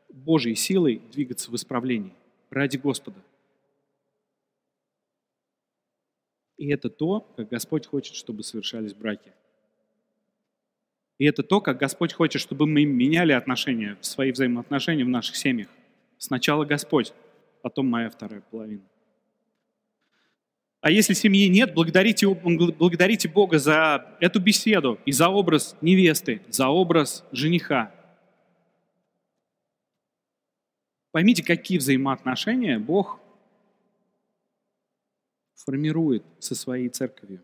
Божьей 0.09 0.55
силой 0.55 1.01
двигаться 1.11 1.49
в 1.49 1.55
исправлении 1.55 2.13
ради 2.49 2.77
Господа. 2.77 3.19
И 6.57 6.69
это 6.69 6.89
то, 6.89 7.21
как 7.35 7.49
Господь 7.49 7.87
хочет, 7.87 8.15
чтобы 8.15 8.43
совершались 8.43 8.93
браки. 8.93 9.31
И 11.17 11.25
это 11.25 11.41
то, 11.41 11.61
как 11.61 11.77
Господь 11.77 12.13
хочет, 12.13 12.41
чтобы 12.41 12.67
мы 12.67 12.85
меняли 12.85 13.31
отношения, 13.31 13.97
свои 14.01 14.31
взаимоотношения 14.31 15.05
в 15.05 15.09
наших 15.09 15.35
семьях. 15.35 15.69
Сначала 16.17 16.65
Господь, 16.65 17.13
потом 17.61 17.87
моя 17.87 18.09
вторая 18.09 18.41
половина. 18.41 18.83
А 20.83 20.91
если 20.91 21.13
семьи 21.13 21.47
нет, 21.47 21.73
благодарите, 21.73 22.27
благодарите 22.27 23.29
Бога 23.29 23.57
за 23.57 24.17
эту 24.19 24.41
беседу 24.41 24.99
и 25.05 25.13
за 25.13 25.29
образ 25.29 25.77
невесты, 25.79 26.41
за 26.49 26.67
образ 26.67 27.23
жениха. 27.31 27.95
Поймите, 31.11 31.41
какие 31.41 31.77
взаимоотношения 31.77 32.79
Бог 32.79 33.21
формирует 35.55 36.25
со 36.39 36.53
своей 36.53 36.89
церковью. 36.89 37.41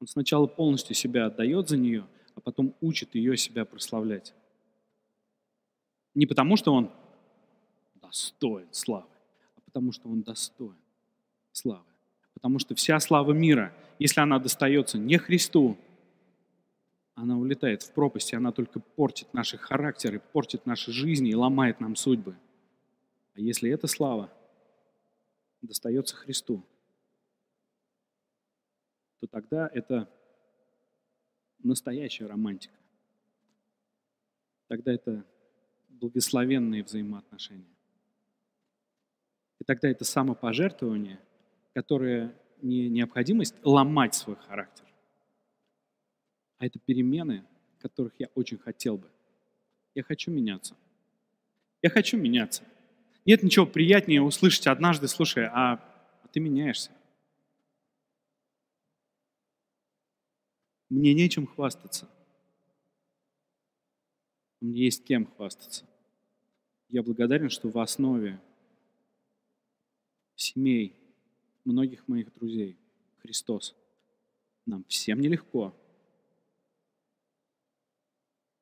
Он 0.00 0.08
сначала 0.08 0.48
полностью 0.48 0.96
себя 0.96 1.26
отдает 1.26 1.68
за 1.68 1.76
нее, 1.76 2.08
а 2.34 2.40
потом 2.40 2.74
учит 2.80 3.14
ее 3.14 3.36
себя 3.36 3.64
прославлять. 3.66 4.34
Не 6.12 6.26
потому, 6.26 6.56
что 6.56 6.74
он 6.74 6.90
достоин 8.02 8.66
славы, 8.72 9.06
а 9.54 9.60
потому, 9.60 9.92
что 9.92 10.08
он 10.08 10.22
достоин 10.22 10.74
славы. 11.52 11.87
Потому 12.38 12.60
что 12.60 12.76
вся 12.76 13.00
слава 13.00 13.32
мира, 13.32 13.74
если 13.98 14.20
она 14.20 14.38
достается 14.38 14.96
не 14.96 15.18
Христу, 15.18 15.76
она 17.16 17.36
улетает 17.36 17.82
в 17.82 17.92
пропасть, 17.92 18.32
и 18.32 18.36
она 18.36 18.52
только 18.52 18.78
портит 18.78 19.34
наши 19.34 19.58
характеры, 19.58 20.20
портит 20.20 20.64
наши 20.64 20.92
жизни 20.92 21.30
и 21.30 21.34
ломает 21.34 21.80
нам 21.80 21.96
судьбы. 21.96 22.36
А 23.34 23.40
если 23.40 23.68
эта 23.68 23.88
слава 23.88 24.32
достается 25.62 26.14
Христу, 26.14 26.62
то 29.18 29.26
тогда 29.26 29.68
это 29.74 30.08
настоящая 31.58 32.26
романтика. 32.26 32.76
Тогда 34.68 34.92
это 34.92 35.24
благословенные 35.88 36.84
взаимоотношения. 36.84 37.74
И 39.58 39.64
тогда 39.64 39.88
это 39.88 40.04
самопожертвование, 40.04 41.18
которое 41.78 42.34
не 42.60 42.88
необходимость 42.88 43.54
ломать 43.62 44.12
свой 44.12 44.34
характер, 44.34 44.84
а 46.56 46.66
это 46.66 46.80
перемены, 46.80 47.44
которых 47.78 48.14
я 48.18 48.26
очень 48.34 48.58
хотел 48.58 48.96
бы. 48.96 49.08
Я 49.94 50.02
хочу 50.02 50.32
меняться. 50.32 50.74
Я 51.80 51.90
хочу 51.90 52.16
меняться. 52.16 52.64
Нет 53.24 53.44
ничего 53.44 53.64
приятнее 53.64 54.20
услышать 54.22 54.66
однажды, 54.66 55.06
слушай, 55.06 55.46
а, 55.46 55.74
а 56.24 56.28
ты 56.32 56.40
меняешься. 56.40 56.90
Мне 60.88 61.14
нечем 61.14 61.46
хвастаться. 61.46 62.08
Мне 64.60 64.86
есть 64.86 65.04
кем 65.04 65.26
хвастаться. 65.26 65.86
Я 66.88 67.04
благодарен, 67.04 67.50
что 67.50 67.68
в 67.68 67.78
основе 67.78 68.40
семей 70.34 70.98
многих 71.68 72.08
моих 72.08 72.32
друзей. 72.34 72.78
Христос. 73.18 73.76
Нам 74.64 74.84
всем 74.84 75.20
нелегко, 75.20 75.74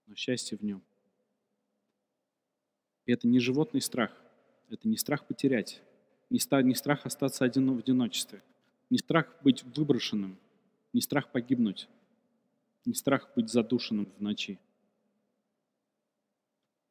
но 0.07 0.15
счастье 0.15 0.59
в 0.59 0.63
нем. 0.63 0.83
И 3.07 3.13
это 3.13 3.29
не 3.29 3.39
животный 3.39 3.81
страх, 3.81 4.13
это 4.69 4.89
не 4.89 4.97
страх 4.97 5.27
потерять, 5.27 5.83
не, 6.31 6.39
страх 6.75 7.07
остаться 7.07 7.45
один 7.45 7.73
в 7.75 7.79
одиночестве, 7.79 8.43
не 8.91 8.99
страх 8.99 9.33
быть 9.43 9.63
выброшенным, 9.63 10.39
не 10.93 11.01
страх 11.01 11.31
погибнуть, 11.31 11.89
не 12.85 12.95
страх 12.95 13.33
быть 13.37 13.51
задушенным 13.51 14.07
в 14.07 14.21
ночи, 14.21 14.59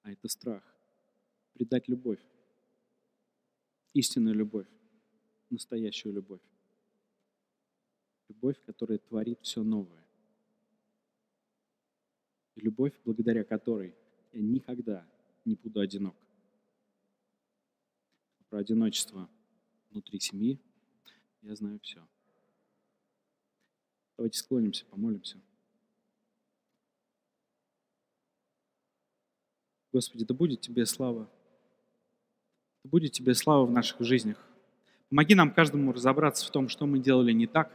а 0.04 0.12
это 0.12 0.28
страх. 0.28 0.64
Предать 1.54 1.88
любовь, 1.88 2.20
истинную 3.94 4.36
любовь 4.36 4.68
настоящую 5.50 6.14
любовь. 6.14 6.42
Любовь, 8.30 8.60
которая 8.66 8.98
творит 8.98 9.40
все 9.42 9.64
новое. 9.64 10.04
И 12.56 12.62
любовь, 12.62 12.94
благодаря 13.04 13.44
которой 13.44 13.94
я 14.34 14.42
никогда 14.42 15.08
не 15.44 15.56
буду 15.56 15.80
одинок. 15.80 16.16
Про 18.50 18.60
одиночество 18.60 19.30
внутри 19.90 20.20
семьи 20.20 20.60
я 21.42 21.56
знаю 21.56 21.80
все. 21.82 22.06
Давайте 24.18 24.40
склонимся, 24.40 24.86
помолимся. 24.86 25.40
Господи, 29.92 30.26
да 30.26 30.34
будет 30.34 30.62
Тебе 30.62 30.86
слава. 30.86 31.30
Да 32.84 32.90
будет 32.90 33.14
Тебе 33.14 33.34
слава 33.34 33.66
в 33.66 33.72
наших 33.72 34.02
жизнях. 34.02 34.45
Помоги 35.10 35.36
нам 35.36 35.52
каждому 35.52 35.92
разобраться 35.92 36.46
в 36.46 36.52
том, 36.52 36.70
что 36.70 36.86
мы 36.86 37.00
делали 37.00 37.32
не 37.32 37.48
так. 37.48 37.72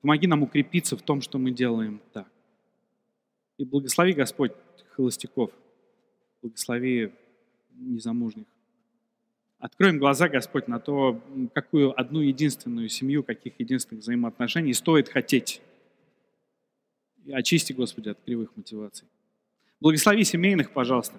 Помоги 0.00 0.26
нам 0.26 0.42
укрепиться 0.42 0.96
в 0.96 1.02
том, 1.02 1.20
что 1.20 1.38
мы 1.38 1.50
делаем 1.50 2.00
так. 2.12 2.28
И 3.58 3.64
благослови, 3.64 4.12
Господь, 4.12 4.52
холостяков. 4.90 5.50
Благослови 6.42 7.12
незамужних. 7.70 8.46
Откроем 9.58 9.98
глаза, 9.98 10.28
Господь, 10.28 10.68
на 10.68 10.78
то, 10.78 11.20
какую 11.54 11.98
одну 11.98 12.20
единственную 12.20 12.88
семью, 12.88 13.24
каких 13.24 13.58
единственных 13.58 14.02
взаимоотношений 14.02 14.74
стоит 14.74 15.08
хотеть. 15.08 15.62
И 17.24 17.32
очисти, 17.32 17.72
Господи, 17.72 18.10
от 18.10 18.20
кривых 18.20 18.54
мотиваций. 18.54 19.08
Благослови 19.80 20.24
семейных, 20.24 20.72
пожалуйста. 20.72 21.18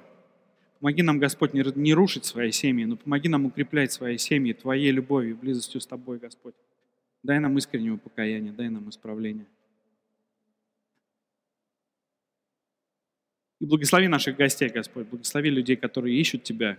Помоги 0.80 1.02
нам, 1.02 1.18
Господь, 1.18 1.54
не, 1.54 1.94
рушить 1.94 2.26
свои 2.26 2.52
семьи, 2.52 2.86
но 2.86 2.98
помоги 2.98 3.30
нам 3.30 3.46
укреплять 3.46 3.92
свои 3.92 4.18
семьи 4.18 4.54
Твоей 4.54 4.92
любовью, 4.92 5.36
близостью 5.36 5.82
с 5.82 5.88
Тобой, 5.88 6.20
Господь. 6.20 6.54
Дай 7.24 7.40
нам 7.40 7.58
искреннего 7.58 7.98
покаяния, 7.98 8.52
дай 8.52 8.70
нам 8.70 8.90
исправления. 8.90 9.48
И 13.60 13.66
благослови 13.66 14.08
наших 14.08 14.38
гостей, 14.38 14.70
Господь, 14.70 15.08
благослови 15.08 15.50
людей, 15.50 15.76
которые 15.76 16.20
ищут 16.20 16.44
Тебя. 16.44 16.78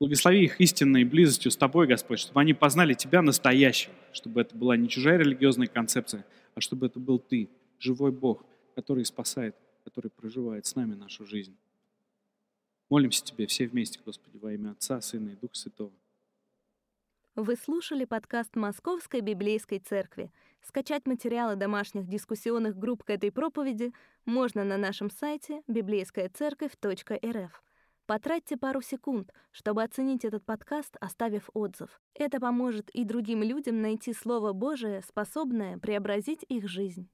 Благослови 0.00 0.44
их 0.44 0.58
истинной 0.60 1.04
близостью 1.04 1.50
с 1.50 1.56
Тобой, 1.58 1.86
Господь, 1.86 2.20
чтобы 2.20 2.40
они 2.40 2.54
познали 2.54 2.94
Тебя 2.94 3.20
настоящего, 3.20 3.92
чтобы 4.12 4.40
это 4.40 4.56
была 4.56 4.78
не 4.78 4.88
чужая 4.88 5.18
религиозная 5.18 5.66
концепция, 5.66 6.24
а 6.54 6.62
чтобы 6.62 6.86
это 6.86 6.98
был 6.98 7.18
Ты, 7.18 7.50
живой 7.78 8.12
Бог, 8.12 8.46
который 8.74 9.04
спасает, 9.04 9.54
который 9.84 10.10
проживает 10.10 10.64
с 10.64 10.74
нами 10.74 10.94
нашу 10.94 11.26
жизнь. 11.26 11.54
Молимся 12.88 13.24
Тебе 13.24 13.46
все 13.46 13.66
вместе, 13.66 14.00
Господи, 14.04 14.38
во 14.38 14.52
имя 14.52 14.70
Отца, 14.70 15.00
Сына 15.00 15.30
и 15.30 15.36
Духа 15.36 15.56
Святого. 15.56 15.92
Вы 17.34 17.56
слушали 17.56 18.04
подкаст 18.04 18.54
Московской 18.54 19.20
Библейской 19.20 19.78
Церкви. 19.78 20.32
Скачать 20.62 21.04
материалы 21.06 21.56
домашних 21.56 22.08
дискуссионных 22.08 22.78
групп 22.78 23.02
к 23.02 23.10
этой 23.10 23.32
проповеди 23.32 23.92
можно 24.24 24.64
на 24.64 24.78
нашем 24.78 25.10
сайте 25.10 25.62
библейскаяцерковь.рф. 25.66 27.62
Потратьте 28.06 28.56
пару 28.56 28.80
секунд, 28.80 29.32
чтобы 29.50 29.82
оценить 29.82 30.24
этот 30.24 30.44
подкаст, 30.44 30.96
оставив 31.00 31.50
отзыв. 31.54 32.00
Это 32.14 32.38
поможет 32.38 32.88
и 32.90 33.04
другим 33.04 33.42
людям 33.42 33.82
найти 33.82 34.12
Слово 34.12 34.52
Божие, 34.52 35.02
способное 35.02 35.76
преобразить 35.78 36.44
их 36.48 36.68
жизнь. 36.68 37.10